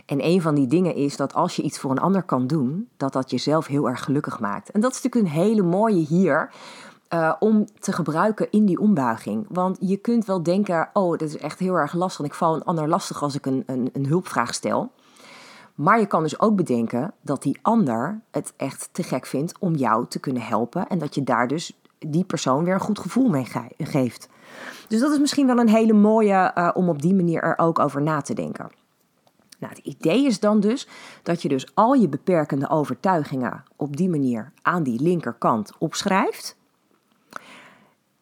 En 0.06 0.26
een 0.26 0.42
van 0.42 0.56
die 0.56 0.68
dingen 0.68 0.96
is 0.96 1.18
dat 1.18 1.34
als 1.34 1.56
je 1.56 1.62
iets 1.62 1.80
voor 1.80 1.92
een 1.92 2.00
ander 2.00 2.24
kan 2.24 2.48
doen, 2.48 2.90
dat 2.98 3.14
dat 3.14 3.30
jezelf 3.32 3.68
heel 3.68 3.90
erg 3.90 4.04
gelukkig 4.04 4.40
maakt. 4.40 4.72
En 4.72 4.82
dat 4.82 4.92
is 4.92 5.02
natuurlijk 5.02 5.36
een 5.36 5.42
hele 5.42 5.62
mooie 5.62 6.06
hier. 6.06 6.50
Om 7.40 7.66
te 7.80 7.92
gebruiken 7.92 8.48
in 8.52 8.66
die 8.66 8.80
ombuiging. 8.80 9.46
Want 9.50 9.78
je 9.80 9.98
kunt 9.98 10.26
wel 10.26 10.44
denken: 10.44 10.90
oh, 10.94 11.10
dat 11.10 11.22
is 11.22 11.38
echt 11.38 11.60
heel 11.60 11.76
erg 11.76 11.94
lastig. 11.94 12.26
Ik 12.26 12.34
val 12.34 12.56
een 12.56 12.64
ander 12.64 12.88
lastig 12.88 13.24
als 13.24 13.36
ik 13.36 13.46
een, 13.46 13.64
een, 13.66 13.90
een 13.94 14.06
hulpvraag 14.06 14.54
stel. 14.54 14.92
Maar 15.82 16.00
je 16.00 16.06
kan 16.06 16.24
dus 16.24 16.40
ook 16.40 16.56
bedenken 16.56 17.14
dat 17.22 17.42
die 17.42 17.60
ander 17.62 18.22
het 18.32 18.54
echt 18.58 18.90
te 18.92 19.04
gek 19.04 19.26
vindt 19.26 19.60
om 19.60 19.76
jou 19.76 20.06
te 20.08 20.20
kunnen 20.20 20.42
helpen. 20.42 20.88
En 20.88 21.00
dat 21.00 21.16
je 21.16 21.24
daar 21.24 21.48
dus 21.48 21.80
die 22.00 22.24
persoon 22.24 22.64
weer 22.64 22.74
een 22.74 22.80
goed 22.80 23.00
gevoel 23.00 23.30
mee 23.30 23.48
geeft. 23.78 24.30
Dus 24.88 25.00
dat 25.00 25.12
is 25.12 25.20
misschien 25.20 25.48
wel 25.48 25.58
een 25.58 25.70
hele 25.70 25.94
mooie 25.94 26.52
uh, 26.56 26.70
om 26.74 26.90
op 26.90 27.02
die 27.02 27.14
manier 27.14 27.42
er 27.42 27.58
ook 27.58 27.80
over 27.80 28.02
na 28.02 28.22
te 28.22 28.34
denken. 28.34 28.70
Nou, 29.60 29.74
het 29.74 29.86
idee 29.86 30.26
is 30.26 30.40
dan 30.40 30.60
dus 30.60 30.88
dat 31.24 31.42
je 31.42 31.50
dus 31.50 31.76
al 31.76 31.94
je 31.94 32.10
beperkende 32.10 32.70
overtuigingen 32.70 33.64
op 33.76 33.98
die 33.98 34.10
manier 34.10 34.52
aan 34.62 34.84
die 34.84 35.02
linkerkant 35.02 35.72
opschrijft. 35.78 36.58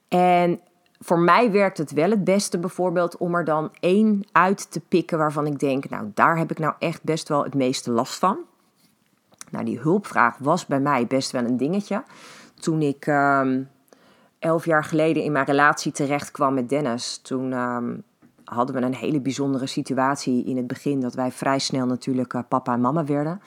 En 0.07 0.59
voor 0.99 1.19
mij 1.19 1.51
werkt 1.51 1.77
het 1.77 1.91
wel 1.91 2.09
het 2.09 2.23
beste 2.23 2.59
bijvoorbeeld 2.59 3.17
om 3.17 3.35
er 3.35 3.43
dan 3.43 3.71
één 3.79 4.23
uit 4.31 4.71
te 4.71 4.79
pikken 4.79 5.17
waarvan 5.17 5.45
ik 5.45 5.59
denk, 5.59 5.89
nou 5.89 6.11
daar 6.13 6.37
heb 6.37 6.51
ik 6.51 6.59
nou 6.59 6.73
echt 6.79 7.03
best 7.03 7.29
wel 7.29 7.43
het 7.43 7.53
meeste 7.53 7.91
last 7.91 8.19
van. 8.19 8.37
Nou, 9.51 9.65
die 9.65 9.79
hulpvraag 9.79 10.37
was 10.37 10.65
bij 10.65 10.79
mij 10.79 11.07
best 11.07 11.31
wel 11.31 11.43
een 11.43 11.57
dingetje. 11.57 12.03
Toen 12.59 12.81
ik 12.81 13.07
um, 13.07 13.69
elf 14.39 14.65
jaar 14.65 14.83
geleden 14.83 15.23
in 15.23 15.31
mijn 15.31 15.45
relatie 15.45 15.91
terecht 15.91 16.31
kwam 16.31 16.53
met 16.53 16.69
Dennis, 16.69 17.17
toen 17.17 17.53
um, 17.53 18.03
hadden 18.43 18.75
we 18.75 18.81
een 18.81 18.95
hele 18.95 19.21
bijzondere 19.21 19.67
situatie 19.67 20.45
in 20.45 20.57
het 20.57 20.67
begin 20.67 20.99
dat 20.99 21.13
wij 21.13 21.31
vrij 21.31 21.59
snel 21.59 21.85
natuurlijk 21.85 22.33
uh, 22.33 22.41
papa 22.47 22.73
en 22.73 22.81
mama 22.81 23.05
werden. 23.05 23.41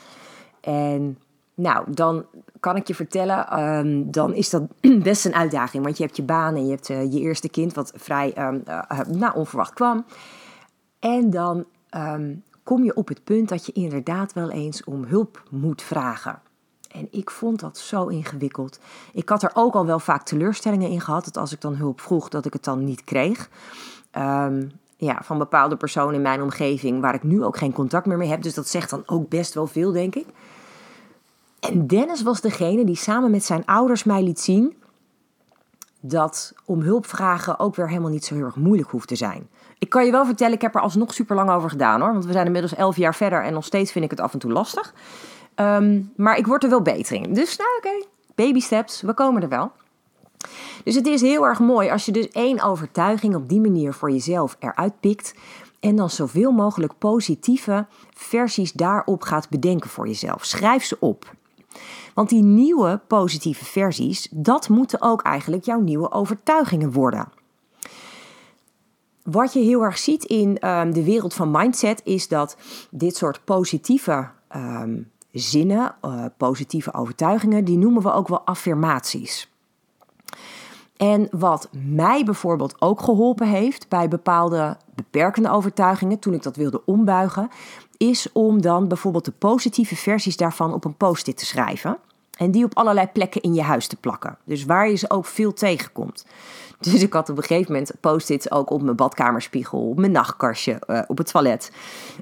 En 0.60 1.18
nou, 1.62 1.92
dan 1.92 2.26
kan 2.60 2.76
ik 2.76 2.86
je 2.86 2.94
vertellen, 2.94 3.60
um, 3.60 4.10
dan 4.10 4.34
is 4.34 4.50
dat 4.50 4.62
best 5.02 5.24
een 5.24 5.34
uitdaging. 5.34 5.84
Want 5.84 5.96
je 5.96 6.04
hebt 6.04 6.16
je 6.16 6.22
baan 6.22 6.54
en 6.54 6.64
je 6.64 6.70
hebt 6.70 6.88
uh, 6.88 7.12
je 7.12 7.20
eerste 7.20 7.48
kind, 7.48 7.74
wat 7.74 7.92
vrij 7.96 8.38
um, 8.38 8.62
uh, 8.68 9.00
nou, 9.08 9.36
onverwacht 9.36 9.72
kwam. 9.72 10.04
En 10.98 11.30
dan 11.30 11.64
um, 11.96 12.42
kom 12.62 12.84
je 12.84 12.94
op 12.94 13.08
het 13.08 13.24
punt 13.24 13.48
dat 13.48 13.66
je 13.66 13.72
inderdaad 13.72 14.32
wel 14.32 14.50
eens 14.50 14.84
om 14.84 15.04
hulp 15.04 15.42
moet 15.50 15.82
vragen. 15.82 16.40
En 16.90 17.08
ik 17.10 17.30
vond 17.30 17.60
dat 17.60 17.78
zo 17.78 18.06
ingewikkeld. 18.06 18.78
Ik 19.12 19.28
had 19.28 19.42
er 19.42 19.50
ook 19.54 19.74
al 19.74 19.86
wel 19.86 19.98
vaak 19.98 20.22
teleurstellingen 20.22 20.90
in 20.90 21.00
gehad. 21.00 21.24
Dat 21.24 21.36
als 21.36 21.52
ik 21.52 21.60
dan 21.60 21.74
hulp 21.74 22.00
vroeg, 22.00 22.28
dat 22.28 22.46
ik 22.46 22.52
het 22.52 22.64
dan 22.64 22.84
niet 22.84 23.04
kreeg. 23.04 23.48
ja, 24.96 25.20
van 25.22 25.38
bepaalde 25.38 25.76
personen 25.76 26.14
in 26.14 26.22
mijn 26.22 26.42
omgeving 26.42 27.00
waar 27.00 27.14
ik 27.14 27.22
nu 27.22 27.44
ook 27.44 27.56
geen 27.56 27.72
contact 27.72 28.06
meer 28.06 28.18
mee 28.18 28.28
heb. 28.28 28.42
Dus 28.42 28.54
dat 28.54 28.68
zegt 28.68 28.90
dan 28.90 29.02
ook 29.06 29.28
best 29.28 29.54
wel 29.54 29.66
veel, 29.66 29.92
denk 29.92 30.14
ik. 30.14 30.26
En 31.70 31.86
Dennis 31.86 32.22
was 32.22 32.40
degene 32.40 32.84
die 32.84 32.96
samen 32.96 33.30
met 33.30 33.44
zijn 33.44 33.64
ouders 33.64 34.04
mij 34.04 34.22
liet 34.22 34.40
zien 34.40 34.76
dat 36.00 36.52
om 36.64 36.80
hulp 36.80 37.06
vragen 37.06 37.58
ook 37.58 37.74
weer 37.74 37.88
helemaal 37.88 38.10
niet 38.10 38.24
zo 38.24 38.34
heel 38.34 38.44
erg 38.44 38.56
moeilijk 38.56 38.90
hoeft 38.90 39.08
te 39.08 39.16
zijn. 39.16 39.48
Ik 39.78 39.88
kan 39.88 40.04
je 40.04 40.10
wel 40.10 40.24
vertellen, 40.24 40.54
ik 40.54 40.62
heb 40.62 40.74
er 40.74 40.80
alsnog 40.80 41.14
super 41.14 41.36
lang 41.36 41.50
over 41.50 41.70
gedaan 41.70 42.00
hoor. 42.00 42.12
Want 42.12 42.24
we 42.24 42.32
zijn 42.32 42.46
inmiddels 42.46 42.74
elf 42.74 42.96
jaar 42.96 43.14
verder 43.14 43.44
en 43.44 43.52
nog 43.52 43.64
steeds 43.64 43.92
vind 43.92 44.04
ik 44.04 44.10
het 44.10 44.20
af 44.20 44.32
en 44.32 44.38
toe 44.38 44.52
lastig. 44.52 44.94
Um, 45.56 46.12
maar 46.16 46.36
ik 46.36 46.46
word 46.46 46.62
er 46.62 46.70
wel 46.70 46.82
beter 46.82 47.16
in. 47.16 47.34
Dus 47.34 47.56
nou 47.56 47.70
oké, 47.76 48.06
baby 48.34 48.60
steps, 48.60 49.00
we 49.00 49.14
komen 49.14 49.42
er 49.42 49.48
wel. 49.48 49.72
Dus 50.84 50.94
het 50.94 51.06
is 51.06 51.20
heel 51.20 51.46
erg 51.46 51.58
mooi 51.58 51.90
als 51.90 52.04
je 52.04 52.12
dus 52.12 52.28
één 52.28 52.62
overtuiging 52.62 53.34
op 53.34 53.48
die 53.48 53.60
manier 53.60 53.92
voor 53.92 54.10
jezelf 54.10 54.56
eruit 54.58 55.00
pikt. 55.00 55.34
En 55.80 55.96
dan 55.96 56.10
zoveel 56.10 56.50
mogelijk 56.50 56.98
positieve 56.98 57.86
versies 58.14 58.72
daarop 58.72 59.22
gaat 59.22 59.48
bedenken 59.48 59.90
voor 59.90 60.06
jezelf. 60.06 60.44
Schrijf 60.44 60.84
ze 60.84 60.96
op. 61.00 61.34
Want 62.14 62.28
die 62.28 62.42
nieuwe 62.42 63.00
positieve 63.06 63.64
versies, 63.64 64.28
dat 64.30 64.68
moeten 64.68 65.02
ook 65.02 65.22
eigenlijk 65.22 65.64
jouw 65.64 65.80
nieuwe 65.80 66.10
overtuigingen 66.10 66.92
worden. 66.92 67.28
Wat 69.22 69.52
je 69.52 69.60
heel 69.60 69.82
erg 69.82 69.98
ziet 69.98 70.24
in 70.24 70.68
um, 70.68 70.92
de 70.92 71.04
wereld 71.04 71.34
van 71.34 71.50
mindset 71.50 72.00
is 72.04 72.28
dat 72.28 72.56
dit 72.90 73.16
soort 73.16 73.44
positieve 73.44 74.28
um, 74.56 75.10
zinnen, 75.32 75.94
uh, 76.04 76.24
positieve 76.36 76.94
overtuigingen, 76.94 77.64
die 77.64 77.78
noemen 77.78 78.02
we 78.02 78.12
ook 78.12 78.28
wel 78.28 78.40
affirmaties. 78.40 79.50
En 80.96 81.28
wat 81.30 81.68
mij 81.72 82.24
bijvoorbeeld 82.24 82.80
ook 82.80 83.00
geholpen 83.00 83.46
heeft 83.48 83.88
bij 83.88 84.08
bepaalde 84.08 84.76
beperkende 84.94 85.50
overtuigingen, 85.50 86.18
toen 86.18 86.34
ik 86.34 86.42
dat 86.42 86.56
wilde 86.56 86.84
ombuigen, 86.84 87.48
is 88.08 88.32
om 88.32 88.60
dan 88.60 88.88
bijvoorbeeld 88.88 89.24
de 89.24 89.32
positieve 89.32 89.96
versies 89.96 90.36
daarvan 90.36 90.74
op 90.74 90.84
een 90.84 90.96
post-it 90.96 91.36
te 91.36 91.46
schrijven. 91.46 91.98
En 92.38 92.50
die 92.50 92.64
op 92.64 92.76
allerlei 92.76 93.06
plekken 93.06 93.40
in 93.40 93.54
je 93.54 93.62
huis 93.62 93.86
te 93.86 93.96
plakken. 93.96 94.36
Dus 94.44 94.64
waar 94.64 94.88
je 94.88 94.96
ze 94.96 95.10
ook 95.10 95.26
veel 95.26 95.52
tegenkomt. 95.52 96.24
Dus 96.80 97.02
ik 97.02 97.12
had 97.12 97.28
op 97.28 97.36
een 97.36 97.42
gegeven 97.42 97.72
moment 97.72 97.92
post-its 98.00 98.50
ook 98.50 98.70
op 98.70 98.82
mijn 98.82 98.96
badkamerspiegel, 98.96 99.88
op 99.88 99.98
mijn 99.98 100.12
nachtkastje, 100.12 100.82
uh, 100.86 101.02
op 101.06 101.18
het 101.18 101.26
toilet. 101.26 101.72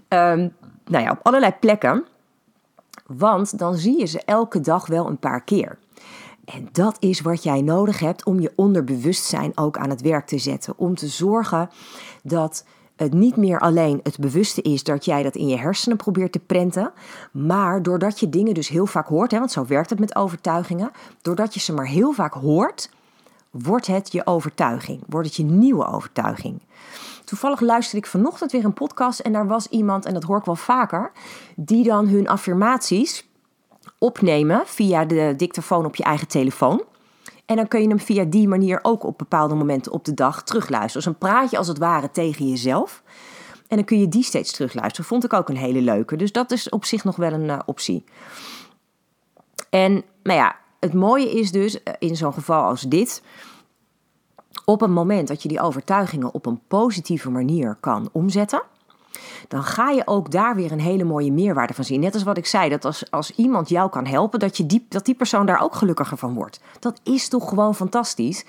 Um, 0.09 0.55
nou 0.85 1.05
ja, 1.05 1.11
op 1.11 1.19
allerlei 1.23 1.53
plekken. 1.61 2.05
Want 3.07 3.59
dan 3.59 3.77
zie 3.77 3.99
je 3.99 4.07
ze 4.07 4.23
elke 4.25 4.61
dag 4.61 4.87
wel 4.87 5.07
een 5.07 5.19
paar 5.19 5.43
keer. 5.45 5.79
En 6.45 6.69
dat 6.73 6.97
is 6.99 7.21
wat 7.21 7.43
jij 7.43 7.61
nodig 7.61 7.99
hebt 7.99 8.25
om 8.25 8.41
je 8.41 8.53
onderbewustzijn 8.57 9.53
ook 9.55 9.79
aan 9.79 9.91
het 9.91 10.01
werk 10.01 10.27
te 10.27 10.39
zetten. 10.39 10.75
Om 10.77 10.95
te 10.95 11.09
zorgen 11.09 11.71
dat 12.23 12.65
het 13.01 13.13
niet 13.13 13.37
meer 13.37 13.61
alleen 13.61 14.01
het 14.03 14.19
bewuste 14.19 14.63
is 14.63 14.85
dat 14.85 15.05
jij 15.05 15.23
dat 15.23 15.35
in 15.35 15.49
je 15.49 15.59
hersenen 15.59 15.97
probeert 15.97 16.33
te 16.33 16.39
prenten, 16.39 16.93
maar 17.33 17.83
doordat 17.83 18.21
je 18.21 18.29
dingen 18.29 18.55
dus 18.55 18.69
heel 18.69 18.87
vaak 18.87 19.07
hoort, 19.07 19.31
hè, 19.31 19.39
want 19.39 19.53
zo 19.53 19.67
werkt 19.67 19.91
het 19.91 19.99
met 19.99 20.15
overtuigingen, 20.15 20.91
doordat 21.23 21.55
je 21.55 21.61
ze 21.61 21.73
maar 21.73 21.87
heel 21.87 22.13
vaak 22.13 22.35
hoort, 22.35 22.91
wordt 23.51 23.87
het 23.87 24.13
je 24.13 24.27
overtuiging, 24.27 25.03
wordt 25.07 25.27
het 25.27 25.37
je 25.37 25.45
nieuwe 25.45 25.87
overtuiging. 25.87 26.61
Toevallig 27.25 27.61
luisterde 27.61 28.05
ik 28.05 28.11
vanochtend 28.11 28.53
weer 28.53 28.65
een 28.65 28.75
podcast 28.75 29.19
en 29.19 29.33
daar 29.33 29.47
was 29.47 29.67
iemand, 29.67 30.07
en 30.07 30.15
dat 30.15 30.23
hoor 30.23 30.39
ik 30.39 30.45
wel 30.45 30.57
vaker, 30.57 31.13
die 31.57 31.85
dan 31.85 32.09
hun 32.09 32.29
affirmaties 32.29 33.29
opnemen 33.99 34.63
via 34.67 35.05
de 35.05 35.35
dictafoon 35.37 35.85
op 35.85 35.97
je 35.97 36.05
eigen 36.05 36.29
telefoon. 36.29 36.83
En 37.51 37.57
dan 37.57 37.69
kun 37.69 37.83
je 37.83 37.89
hem 37.89 38.01
via 38.01 38.25
die 38.25 38.49
manier 38.49 38.79
ook 38.83 39.05
op 39.05 39.19
bepaalde 39.19 39.55
momenten 39.55 39.93
op 39.93 40.05
de 40.05 40.15
dag 40.15 40.43
terugluisteren. 40.43 41.07
Dus 41.07 41.13
een 41.13 41.19
praatje 41.19 41.59
als 41.59 41.69
het 41.69 41.79
ware 41.79 42.11
tegen 42.11 42.49
jezelf. 42.49 43.03
En 43.69 43.77
dan 43.77 43.85
kun 43.85 44.01
je 44.01 44.09
die 44.09 44.23
steeds 44.23 44.53
terugluisteren. 44.53 45.05
Vond 45.05 45.25
ik 45.25 45.33
ook 45.33 45.49
een 45.49 45.57
hele 45.57 45.81
leuke. 45.81 46.17
Dus 46.17 46.33
dat 46.33 46.51
is 46.51 46.69
op 46.69 46.85
zich 46.85 47.05
nog 47.05 47.17
wel 47.17 47.33
een 47.33 47.45
uh, 47.45 47.59
optie. 47.67 48.05
En 49.71 49.93
nou 50.23 50.39
ja, 50.39 50.57
het 50.81 50.95
mooie 50.95 51.31
is 51.31 51.53
dus 51.53 51.75
uh, 51.75 51.81
in 51.99 52.17
zo'n 52.17 52.33
geval 52.33 52.65
als 52.65 52.83
dit. 52.83 53.23
Op 54.65 54.83
een 54.83 54.93
moment 54.93 55.29
dat 55.29 55.43
je 55.43 55.49
die 55.49 55.61
overtuigingen 55.61 56.35
op 56.35 56.47
een 56.47 56.61
positieve 56.69 57.31
manier 57.31 57.77
kan 57.81 58.09
omzetten. 58.13 58.63
Dan 59.49 59.63
ga 59.63 59.91
je 59.91 60.07
ook 60.07 60.31
daar 60.31 60.55
weer 60.55 60.73
een 60.73 60.81
hele 60.81 61.05
mooie 61.05 61.33
meerwaarde 61.33 61.75
van 61.75 61.85
zien. 61.85 62.01
Net 62.01 62.15
als 62.15 62.23
wat 62.23 62.37
ik 62.37 62.47
zei, 62.47 62.69
dat 62.69 62.85
als, 62.85 63.11
als 63.11 63.35
iemand 63.35 63.69
jou 63.69 63.91
kan 63.91 64.07
helpen, 64.07 64.39
dat, 64.39 64.57
je 64.57 64.67
die, 64.67 64.87
dat 64.89 65.05
die 65.05 65.15
persoon 65.15 65.47
daar 65.47 65.63
ook 65.63 65.75
gelukkiger 65.75 66.17
van 66.17 66.35
wordt. 66.35 66.61
Dat 66.79 67.01
is 67.03 67.29
toch 67.29 67.49
gewoon 67.49 67.75
fantastisch. 67.75 68.45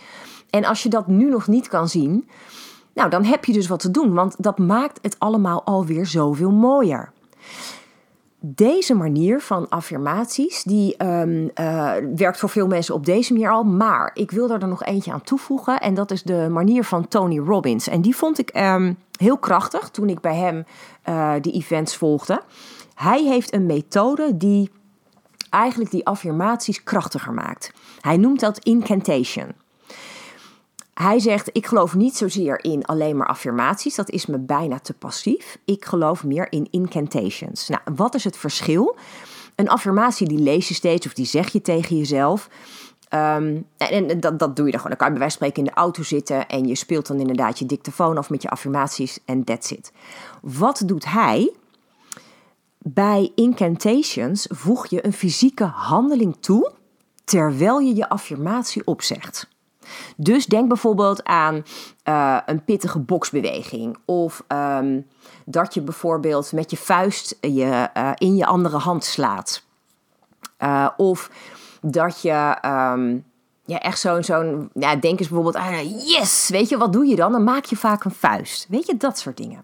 En 0.50 0.66
als 0.66 0.84
je 0.84 0.90
dat 0.90 1.08
nu 1.08 1.30
nog 1.30 1.48
niet 1.48 1.68
kan 1.68 1.88
zien, 1.88 2.30
nou 2.94 3.10
dan 3.10 3.24
heb 3.24 3.46
je 3.46 3.54
dus 3.54 3.68
wat 3.68 3.80
te 3.80 3.92
doen, 3.92 4.14
want 4.14 4.36
dat 4.38 4.58
maakt 4.58 5.00
het 5.02 5.16
allemaal 5.20 5.64
alweer 5.64 6.06
zoveel 6.06 6.52
mooier 6.52 7.12
deze 8.44 8.94
manier 8.94 9.42
van 9.42 9.70
affirmaties, 9.70 10.64
die 10.64 10.98
ehm, 10.98 11.48
eh, 11.54 11.94
werkt 12.16 12.40
voor 12.40 12.50
veel 12.50 12.68
mensen 12.68 12.96
op 12.96 13.06
deze 13.06 13.34
manier 13.34 13.52
al. 13.52 13.64
Maar 13.64 14.12
ik 14.14 14.32
wil 14.32 14.50
er 14.50 14.68
nog 14.68 14.84
eentje 14.84 15.12
aan 15.12 15.22
toevoegen. 15.22 15.80
En 15.80 15.94
dat 15.94 16.12
is 16.12 16.24
de 16.24 16.48
manier 16.52 16.84
van 16.84 17.08
Tony 17.08 17.40
Robbins. 17.40 17.88
En 17.88 18.02
die 18.02 18.16
vond 18.16 18.40
ik 18.40 18.50
ehm, 18.50 18.94
heel 19.18 19.38
krachtig 19.38 19.90
toen 19.90 20.10
ik 20.10 20.20
bij 20.20 20.36
hem 20.36 20.66
uh, 21.10 21.34
die 21.42 21.54
events 21.54 21.96
volgde. 21.96 22.42
Hij 22.96 23.24
heeft 23.24 23.54
een 23.54 23.66
methode 23.66 24.38
die 24.38 24.72
eigenlijk 25.50 25.92
die 25.92 26.06
affirmaties 26.06 26.84
krachtiger 26.84 27.34
maakt. 27.34 27.74
Hij 28.00 28.18
noemt 28.18 28.40
dat 28.40 28.60
incantation. 28.60 29.52
Hij 31.02 31.20
zegt: 31.20 31.50
Ik 31.52 31.66
geloof 31.66 31.96
niet 31.96 32.18
zozeer 32.18 32.64
in 32.64 32.86
alleen 32.86 33.18
maar 33.18 33.28
affirmaties. 33.28 33.96
Dat 33.96 34.10
is 34.10 34.26
me 34.26 34.40
bijna 34.40 34.80
te 34.80 34.94
passief. 34.94 35.58
Ik 35.66 35.86
geloof 35.86 36.24
meer 36.24 36.52
in 36.52 36.68
incantations. 36.72 37.68
Nou, 37.68 37.82
wat 37.96 38.16
is 38.16 38.24
het 38.24 38.38
verschil? 38.38 38.98
Een 39.56 39.70
affirmatie 39.70 40.28
die 40.28 40.40
lees 40.40 40.68
je 40.68 40.74
steeds 40.74 41.06
of 41.06 41.14
die 41.14 41.26
zeg 41.26 41.52
je 41.52 41.62
tegen 41.62 41.98
jezelf. 41.98 42.50
Um, 43.14 43.66
en, 43.78 44.20
dat, 44.20 44.40
dat 44.40 44.56
doe 44.56 44.66
je 44.66 44.72
dan 44.72 44.82
gewoon. 44.82 44.98
Dan 44.98 44.98
kan 44.98 45.08
je 45.08 45.14
bij 45.14 45.20
wijze 45.20 45.38
van 45.38 45.48
spreken 45.48 45.64
in 45.64 45.64
de 45.64 45.80
auto 45.82 46.04
zitten 46.04 46.48
en 46.48 46.68
je 46.68 46.76
speelt 46.76 47.08
dan 47.08 47.20
inderdaad 47.20 47.60
je 47.60 47.66
dictafoon 47.66 48.18
af 48.18 48.30
met 48.30 48.42
je 48.42 48.50
affirmaties 48.50 49.20
en 49.26 49.44
that's 49.44 49.72
it. 49.72 49.92
Wat 50.42 50.84
doet 50.86 51.06
hij? 51.06 51.54
Bij 52.78 53.32
incantations 53.36 54.48
voeg 54.50 54.88
je 54.88 55.06
een 55.06 55.14
fysieke 55.14 55.64
handeling 55.64 56.36
toe 56.40 56.72
terwijl 57.24 57.80
je 57.80 57.96
je 57.96 58.10
affirmatie 58.10 58.86
opzegt. 58.86 59.50
Dus 60.18 60.46
denk 60.46 60.68
bijvoorbeeld 60.68 61.24
aan 61.24 61.64
uh, 62.10 62.38
een 62.46 62.64
pittige 62.64 63.00
boksbeweging. 63.00 63.98
Of 64.06 64.44
um, 64.48 65.08
dat 65.46 65.74
je 65.74 65.82
bijvoorbeeld 65.82 66.52
met 66.52 66.72
je 66.72 66.78
vuist 66.78 67.38
je, 67.42 67.90
uh, 67.98 68.12
in 68.16 68.36
je 68.36 68.46
andere 68.46 68.78
hand 68.78 69.04
slaat. 69.04 69.64
Of 70.98 71.30
dat 71.82 72.22
je 72.22 72.58
um, 72.66 73.26
ja, 73.66 73.80
echt 73.80 74.00
zo'n, 74.00 74.24
zo'n 74.24 74.70
ja, 74.74 74.96
denk 74.96 75.20
eens 75.20 75.30
bijvoorbeeld 75.30 75.56
aan, 75.56 75.88
yes, 75.88 76.50
weet 76.50 76.70
je, 76.70 76.78
wat 76.78 76.94
doe 76.94 77.06
je 77.06 77.16
dan? 77.16 77.32
Dan 77.32 77.44
maak 77.44 77.66
je 77.66 77.76
vaak 77.76 78.04
een 78.04 78.12
vuist. 78.12 78.66
Weet 78.70 78.86
je, 78.86 78.98
dat 78.98 79.18
soort 79.18 79.38
dingen. 79.38 79.64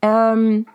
Um, 0.00 0.66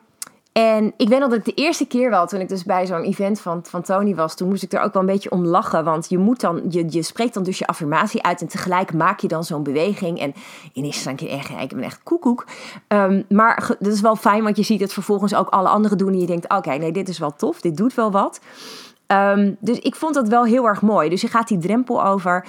en 0.53 0.93
ik 0.97 1.09
weet 1.09 1.19
nog 1.19 1.29
dat 1.29 1.37
ik 1.37 1.45
de 1.45 1.63
eerste 1.63 1.85
keer 1.85 2.09
wel, 2.09 2.27
toen 2.27 2.39
ik 2.39 2.49
dus 2.49 2.63
bij 2.63 2.85
zo'n 2.85 3.03
event 3.03 3.41
van, 3.41 3.59
van 3.63 3.81
Tony 3.81 4.15
was, 4.15 4.35
toen 4.35 4.47
moest 4.47 4.63
ik 4.63 4.73
er 4.73 4.81
ook 4.81 4.93
wel 4.93 5.01
een 5.01 5.07
beetje 5.07 5.31
om 5.31 5.45
lachen. 5.45 5.83
Want 5.83 6.09
je 6.09 6.17
moet 6.17 6.39
dan, 6.39 6.61
je, 6.69 6.85
je 6.89 7.01
spreekt 7.01 7.33
dan 7.33 7.43
dus 7.43 7.57
je 7.57 7.67
affirmatie 7.67 8.23
uit 8.23 8.41
en 8.41 8.47
tegelijk 8.47 8.93
maak 8.93 9.19
je 9.19 9.27
dan 9.27 9.43
zo'n 9.43 9.63
beweging. 9.63 10.19
En 10.19 10.33
in 10.73 10.83
eerste 10.83 11.09
instantie 11.09 11.29
echt, 11.29 11.49
ik 11.49 11.75
ben 11.75 11.83
echt 11.83 12.03
koekoek. 12.03 12.45
Um, 12.87 13.25
maar 13.29 13.75
dat 13.79 13.93
is 13.93 14.01
wel 14.01 14.15
fijn, 14.15 14.43
want 14.43 14.57
je 14.57 14.63
ziet 14.63 14.79
het 14.79 14.93
vervolgens 14.93 15.35
ook 15.35 15.49
alle 15.49 15.67
anderen 15.69 15.97
doen. 15.97 16.11
En 16.13 16.19
je 16.19 16.25
denkt, 16.25 16.53
oké, 16.53 16.71
nee, 16.75 16.91
dit 16.91 17.09
is 17.09 17.19
wel 17.19 17.35
tof, 17.35 17.61
dit 17.61 17.77
doet 17.77 17.93
wel 17.93 18.11
wat. 18.11 18.39
Um, 19.13 19.57
dus 19.59 19.79
ik 19.79 19.95
vond 19.95 20.13
dat 20.13 20.27
wel 20.27 20.45
heel 20.45 20.65
erg 20.65 20.81
mooi. 20.81 21.09
Dus 21.09 21.21
je 21.21 21.27
gaat 21.27 21.47
die 21.47 21.57
drempel 21.57 22.05
over. 22.05 22.45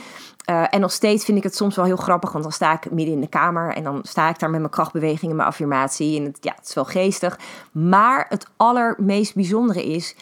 Uh, 0.51 0.65
en 0.71 0.81
nog 0.81 0.93
steeds 0.93 1.25
vind 1.25 1.39
ik 1.39 1.45
het 1.45 1.57
soms 1.57 1.77
wel 1.77 1.85
heel 1.85 1.97
grappig, 1.97 2.33
want 2.33 2.45
dan 2.45 2.53
sta 2.53 2.73
ik 2.73 2.91
midden 2.91 3.15
in 3.15 3.21
de 3.21 3.29
kamer 3.29 3.75
en 3.75 3.85
dan 3.85 4.01
sta 4.03 4.29
ik 4.29 4.39
daar 4.39 4.51
met 4.51 4.61
mijn 4.61 4.73
krachtbeweging 4.73 5.31
en 5.31 5.37
mijn 5.37 5.49
affirmatie. 5.49 6.19
En 6.19 6.25
het, 6.25 6.39
ja, 6.41 6.53
het 6.57 6.69
is 6.69 6.75
wel 6.75 6.85
geestig. 6.85 7.39
Maar 7.73 8.27
het 8.29 8.47
allermeest 8.57 9.35
bijzondere 9.35 9.85
is, 9.85 10.17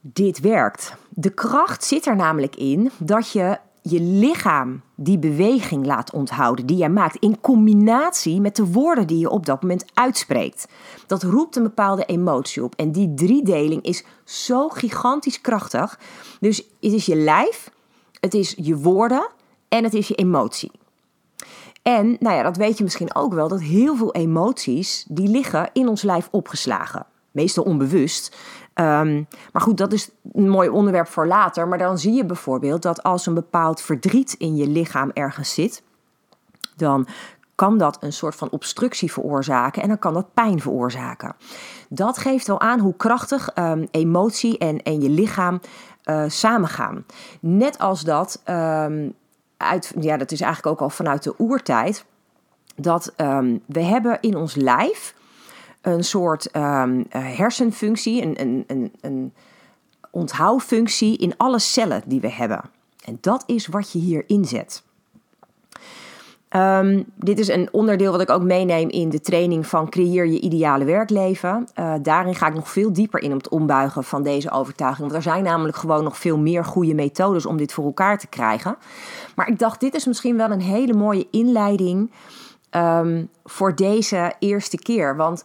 dit 0.00 0.40
werkt. 0.40 0.94
De 1.08 1.30
kracht 1.30 1.84
zit 1.84 2.06
er 2.06 2.16
namelijk 2.16 2.56
in 2.56 2.90
dat 2.98 3.32
je 3.32 3.58
je 3.88 4.00
lichaam 4.00 4.82
die 4.94 5.18
beweging 5.18 5.86
laat 5.86 6.12
onthouden 6.12 6.66
die 6.66 6.76
jij 6.76 6.90
maakt 6.90 7.16
in 7.16 7.40
combinatie 7.40 8.40
met 8.40 8.56
de 8.56 8.66
woorden 8.66 9.06
die 9.06 9.18
je 9.18 9.30
op 9.30 9.46
dat 9.46 9.62
moment 9.62 9.84
uitspreekt. 9.94 10.68
Dat 11.06 11.22
roept 11.22 11.56
een 11.56 11.62
bepaalde 11.62 12.04
emotie 12.04 12.64
op 12.64 12.74
en 12.74 12.92
die 12.92 13.14
driedeling 13.14 13.82
is 13.82 14.04
zo 14.24 14.68
gigantisch 14.68 15.40
krachtig. 15.40 15.98
Dus 16.40 16.56
het 16.56 16.92
is 16.92 17.06
je 17.06 17.16
lijf, 17.16 17.70
het 18.20 18.34
is 18.34 18.54
je 18.56 18.76
woorden 18.76 19.28
en 19.68 19.84
het 19.84 19.94
is 19.94 20.08
je 20.08 20.14
emotie. 20.14 20.70
En 21.82 22.16
nou 22.20 22.36
ja, 22.36 22.42
dat 22.42 22.56
weet 22.56 22.78
je 22.78 22.84
misschien 22.84 23.14
ook 23.14 23.34
wel, 23.34 23.48
dat 23.48 23.60
heel 23.60 23.96
veel 23.96 24.14
emoties 24.14 25.04
die 25.08 25.28
liggen 25.28 25.70
in 25.72 25.88
ons 25.88 26.02
lijf 26.02 26.28
opgeslagen. 26.30 27.06
Meestal 27.30 27.64
onbewust. 27.64 28.36
Um, 28.80 29.28
maar 29.52 29.62
goed, 29.62 29.76
dat 29.76 29.92
is 29.92 30.10
een 30.32 30.48
mooi 30.48 30.68
onderwerp 30.68 31.08
voor 31.08 31.26
later. 31.26 31.68
Maar 31.68 31.78
dan 31.78 31.98
zie 31.98 32.12
je 32.12 32.24
bijvoorbeeld 32.24 32.82
dat 32.82 33.02
als 33.02 33.26
een 33.26 33.34
bepaald 33.34 33.80
verdriet 33.80 34.32
in 34.32 34.56
je 34.56 34.68
lichaam 34.68 35.10
ergens 35.14 35.54
zit, 35.54 35.82
dan 36.76 37.06
kan 37.54 37.78
dat 37.78 37.96
een 38.00 38.12
soort 38.12 38.34
van 38.34 38.50
obstructie 38.50 39.12
veroorzaken 39.12 39.82
en 39.82 39.88
dan 39.88 39.98
kan 39.98 40.14
dat 40.14 40.34
pijn 40.34 40.60
veroorzaken. 40.60 41.36
Dat 41.88 42.18
geeft 42.18 42.46
wel 42.46 42.60
aan 42.60 42.78
hoe 42.78 42.96
krachtig 42.96 43.50
um, 43.58 43.88
emotie 43.90 44.58
en, 44.58 44.82
en 44.82 45.00
je 45.00 45.10
lichaam 45.10 45.60
uh, 46.04 46.24
samengaan. 46.26 47.04
Net 47.40 47.78
als 47.78 48.00
dat 48.00 48.42
um, 48.48 49.14
uit, 49.56 49.94
ja, 50.00 50.16
dat 50.16 50.32
is 50.32 50.40
eigenlijk 50.40 50.72
ook 50.74 50.82
al 50.82 50.90
vanuit 50.90 51.22
de 51.22 51.34
oertijd, 51.38 52.04
dat 52.74 53.12
we 53.66 53.82
hebben 53.82 54.18
in 54.20 54.36
ons 54.36 54.54
lijf 54.54 55.14
een 55.92 56.04
soort 56.04 56.56
um, 56.56 57.06
hersenfunctie, 57.08 58.22
een, 58.22 58.40
een, 58.40 58.64
een, 58.66 58.92
een 59.00 59.32
onthoufunctie 60.10 61.18
in 61.18 61.34
alle 61.36 61.58
cellen 61.58 62.02
die 62.06 62.20
we 62.20 62.30
hebben. 62.30 62.60
En 63.04 63.18
dat 63.20 63.42
is 63.46 63.66
wat 63.66 63.92
je 63.92 63.98
hier 63.98 64.24
inzet. 64.26 64.82
Um, 66.50 67.04
dit 67.16 67.38
is 67.38 67.48
een 67.48 67.68
onderdeel 67.72 68.12
wat 68.12 68.20
ik 68.20 68.30
ook 68.30 68.42
meeneem 68.42 68.88
in 68.88 69.08
de 69.08 69.20
training 69.20 69.66
van 69.66 69.88
Creëer 69.88 70.26
je 70.26 70.40
ideale 70.40 70.84
werkleven. 70.84 71.68
Uh, 71.78 71.94
daarin 72.02 72.34
ga 72.34 72.46
ik 72.46 72.54
nog 72.54 72.70
veel 72.70 72.92
dieper 72.92 73.22
in 73.22 73.30
om 73.30 73.36
het 73.36 73.48
ombuigen 73.48 74.04
van 74.04 74.22
deze 74.22 74.50
overtuiging. 74.50 75.10
Want 75.10 75.24
er 75.24 75.30
zijn 75.30 75.44
namelijk 75.44 75.76
gewoon 75.76 76.04
nog 76.04 76.18
veel 76.18 76.38
meer 76.38 76.64
goede 76.64 76.94
methodes 76.94 77.46
om 77.46 77.56
dit 77.56 77.72
voor 77.72 77.84
elkaar 77.84 78.18
te 78.18 78.26
krijgen. 78.26 78.76
Maar 79.34 79.48
ik 79.48 79.58
dacht, 79.58 79.80
dit 79.80 79.94
is 79.94 80.06
misschien 80.06 80.36
wel 80.36 80.50
een 80.50 80.60
hele 80.60 80.94
mooie 80.94 81.26
inleiding 81.30 82.10
um, 82.70 83.28
voor 83.44 83.74
deze 83.74 84.32
eerste 84.38 84.78
keer. 84.78 85.16
Want 85.16 85.44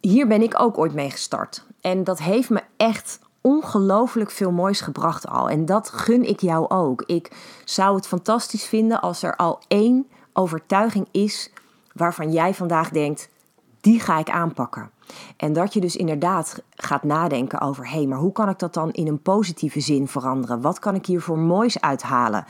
hier 0.00 0.26
ben 0.26 0.42
ik 0.42 0.60
ook 0.60 0.78
ooit 0.78 0.94
mee 0.94 1.10
gestart. 1.10 1.66
En 1.80 2.04
dat 2.04 2.18
heeft 2.18 2.50
me 2.50 2.62
echt 2.76 3.18
ongelooflijk 3.40 4.30
veel 4.30 4.52
moois 4.52 4.80
gebracht 4.80 5.28
al. 5.28 5.50
En 5.50 5.66
dat 5.66 5.90
gun 5.90 6.28
ik 6.28 6.40
jou 6.40 6.68
ook. 6.68 7.02
Ik 7.06 7.32
zou 7.64 7.96
het 7.96 8.06
fantastisch 8.06 8.64
vinden 8.64 9.00
als 9.00 9.22
er 9.22 9.36
al 9.36 9.60
één 9.68 10.06
overtuiging 10.32 11.08
is 11.10 11.52
waarvan 11.92 12.32
jij 12.32 12.54
vandaag 12.54 12.90
denkt: 12.90 13.28
die 13.80 14.00
ga 14.00 14.18
ik 14.18 14.30
aanpakken. 14.30 14.90
En 15.36 15.52
dat 15.52 15.72
je 15.72 15.80
dus 15.80 15.96
inderdaad 15.96 16.62
gaat 16.76 17.02
nadenken 17.02 17.60
over: 17.60 17.88
hé, 17.88 17.96
hey, 17.96 18.06
maar 18.06 18.18
hoe 18.18 18.32
kan 18.32 18.48
ik 18.48 18.58
dat 18.58 18.74
dan 18.74 18.90
in 18.92 19.06
een 19.06 19.22
positieve 19.22 19.80
zin 19.80 20.08
veranderen? 20.08 20.60
Wat 20.60 20.78
kan 20.78 20.94
ik 20.94 21.06
hier 21.06 21.20
voor 21.20 21.38
moois 21.38 21.80
uithalen? 21.80 22.44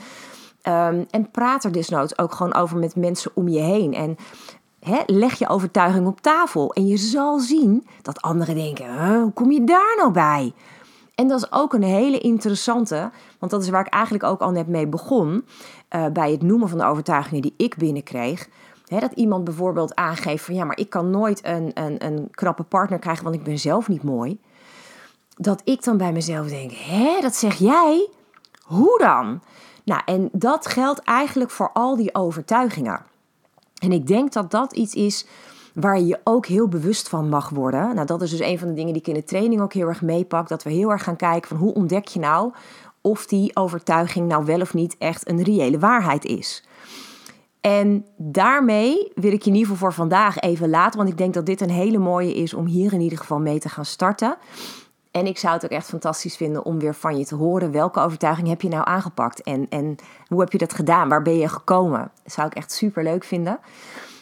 Um, 0.68 1.06
en 1.10 1.30
praat 1.30 1.64
er 1.64 1.72
desnoods 1.72 2.18
ook 2.18 2.34
gewoon 2.34 2.54
over 2.54 2.78
met 2.78 2.96
mensen 2.96 3.30
om 3.34 3.48
je 3.48 3.60
heen. 3.60 3.94
En 3.94 4.16
leg 5.06 5.38
je 5.38 5.48
overtuiging 5.48 6.06
op 6.06 6.20
tafel. 6.20 6.72
En 6.72 6.86
je 6.86 6.96
zal 6.96 7.38
zien 7.38 7.86
dat 8.02 8.22
anderen 8.22 8.54
denken: 8.54 9.16
hoe 9.20 9.32
kom 9.32 9.50
je 9.50 9.64
daar 9.64 9.94
nou 9.96 10.12
bij? 10.12 10.52
En 11.14 11.28
dat 11.28 11.42
is 11.42 11.52
ook 11.52 11.72
een 11.72 11.82
hele 11.82 12.18
interessante, 12.18 13.10
want 13.38 13.52
dat 13.52 13.62
is 13.62 13.68
waar 13.68 13.86
ik 13.86 13.92
eigenlijk 13.92 14.24
ook 14.24 14.40
al 14.40 14.50
net 14.50 14.68
mee 14.68 14.86
begon. 14.86 15.44
Uh, 15.96 16.06
bij 16.06 16.30
het 16.30 16.42
noemen 16.42 16.68
van 16.68 16.78
de 16.78 16.84
overtuigingen 16.84 17.42
die 17.42 17.54
ik 17.56 17.76
binnenkreeg. 17.76 18.48
Dat 18.84 19.12
iemand 19.12 19.44
bijvoorbeeld 19.44 19.94
aangeeft 19.94 20.44
van 20.44 20.54
ja, 20.54 20.64
maar 20.64 20.78
ik 20.78 20.90
kan 20.90 21.10
nooit 21.10 21.46
een, 21.46 21.70
een, 21.74 22.04
een 22.04 22.28
knappe 22.30 22.62
partner 22.62 22.98
krijgen, 22.98 23.24
want 23.24 23.36
ik 23.36 23.42
ben 23.42 23.58
zelf 23.58 23.88
niet 23.88 24.02
mooi. 24.02 24.40
Dat 25.36 25.60
ik 25.64 25.84
dan 25.84 25.96
bij 25.96 26.12
mezelf 26.12 26.48
denk: 26.48 26.72
hé, 26.72 27.20
dat 27.20 27.34
zeg 27.34 27.54
jij? 27.54 28.08
Hoe 28.62 28.98
dan? 28.98 29.40
Nou, 29.84 30.02
en 30.04 30.28
dat 30.32 30.66
geldt 30.66 31.00
eigenlijk 31.00 31.50
voor 31.50 31.70
al 31.72 31.96
die 31.96 32.14
overtuigingen. 32.14 33.10
En 33.82 33.92
ik 33.92 34.06
denk 34.06 34.32
dat 34.32 34.50
dat 34.50 34.72
iets 34.72 34.94
is 34.94 35.26
waar 35.74 36.00
je 36.00 36.20
ook 36.24 36.46
heel 36.46 36.68
bewust 36.68 37.08
van 37.08 37.28
mag 37.28 37.48
worden. 37.48 37.94
Nou, 37.94 38.06
dat 38.06 38.22
is 38.22 38.30
dus 38.30 38.40
een 38.40 38.58
van 38.58 38.68
de 38.68 38.74
dingen 38.74 38.92
die 38.92 39.02
ik 39.02 39.08
in 39.08 39.14
de 39.14 39.24
training 39.24 39.60
ook 39.60 39.72
heel 39.72 39.88
erg 39.88 40.02
meepak. 40.02 40.48
Dat 40.48 40.62
we 40.62 40.70
heel 40.70 40.90
erg 40.90 41.02
gaan 41.02 41.16
kijken 41.16 41.48
van 41.48 41.56
hoe 41.56 41.74
ontdek 41.74 42.08
je 42.08 42.18
nou 42.18 42.52
of 43.00 43.26
die 43.26 43.56
overtuiging 43.56 44.28
nou 44.28 44.44
wel 44.44 44.60
of 44.60 44.74
niet 44.74 44.96
echt 44.98 45.28
een 45.28 45.42
reële 45.42 45.78
waarheid 45.78 46.24
is. 46.24 46.64
En 47.60 48.06
daarmee 48.16 49.12
wil 49.14 49.32
ik 49.32 49.42
je 49.42 49.50
in 49.50 49.56
ieder 49.56 49.72
geval 49.72 49.76
voor 49.76 49.92
vandaag 49.92 50.38
even 50.38 50.70
laten, 50.70 50.98
want 50.98 51.10
ik 51.10 51.18
denk 51.18 51.34
dat 51.34 51.46
dit 51.46 51.60
een 51.60 51.70
hele 51.70 51.98
mooie 51.98 52.34
is 52.34 52.54
om 52.54 52.66
hier 52.66 52.92
in 52.92 53.00
ieder 53.00 53.18
geval 53.18 53.38
mee 53.38 53.58
te 53.58 53.68
gaan 53.68 53.84
starten. 53.84 54.36
En 55.12 55.26
ik 55.26 55.38
zou 55.38 55.54
het 55.54 55.64
ook 55.64 55.70
echt 55.70 55.88
fantastisch 55.88 56.36
vinden 56.36 56.64
om 56.64 56.78
weer 56.78 56.94
van 56.94 57.18
je 57.18 57.24
te 57.24 57.34
horen. 57.34 57.72
Welke 57.72 58.00
overtuiging 58.00 58.48
heb 58.48 58.62
je 58.62 58.68
nou 58.68 58.86
aangepakt? 58.86 59.42
En, 59.42 59.66
en 59.68 59.96
hoe 60.26 60.40
heb 60.40 60.52
je 60.52 60.58
dat 60.58 60.72
gedaan? 60.72 61.08
Waar 61.08 61.22
ben 61.22 61.38
je 61.38 61.48
gekomen? 61.48 62.10
Dat 62.22 62.32
zou 62.32 62.46
ik 62.46 62.54
echt 62.54 62.72
super 62.72 63.02
leuk 63.02 63.24
vinden. 63.24 63.58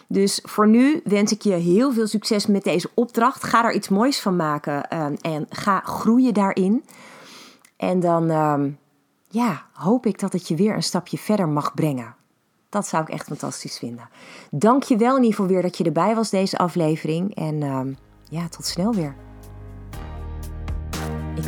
Dus 0.09 0.41
voor 0.43 0.69
nu 0.69 1.01
wens 1.05 1.33
ik 1.33 1.43
je 1.43 1.53
heel 1.53 1.93
veel 1.93 2.07
succes 2.07 2.47
met 2.47 2.65
deze 2.65 2.91
opdracht. 2.95 3.45
Ga 3.45 3.65
er 3.65 3.73
iets 3.73 3.89
moois 3.89 4.21
van 4.21 4.37
maken 4.37 4.89
ehm, 4.89 5.15
en 5.21 5.47
ga 5.49 5.81
groeien 5.81 6.35
daarin. 6.35 6.85
En 7.77 8.01
dan 8.01 8.31
ehm, 8.31 8.71
ja, 9.29 9.67
hoop 9.73 10.07
ik 10.07 10.19
dat 10.19 10.33
het 10.33 10.49
je 10.49 10.55
weer 10.55 10.75
een 10.75 10.83
stapje 10.83 11.19
verder 11.19 11.49
mag 11.49 11.75
brengen. 11.75 12.15
Dat 12.69 12.87
zou 12.87 13.03
ik 13.03 13.09
echt 13.09 13.27
fantastisch 13.27 13.79
vinden. 13.79 14.09
Dank 14.51 14.83
je 14.83 14.97
wel 14.97 15.17
in 15.17 15.47
weer 15.47 15.63
dat 15.63 15.77
je 15.77 15.85
erbij 15.85 16.15
was 16.15 16.31
deze 16.31 16.59
aflevering. 16.59 17.35
En 17.35 17.63
ehm, 17.63 17.93
ja, 18.29 18.49
tot 18.49 18.67
snel 18.67 18.95
weer. 18.95 19.30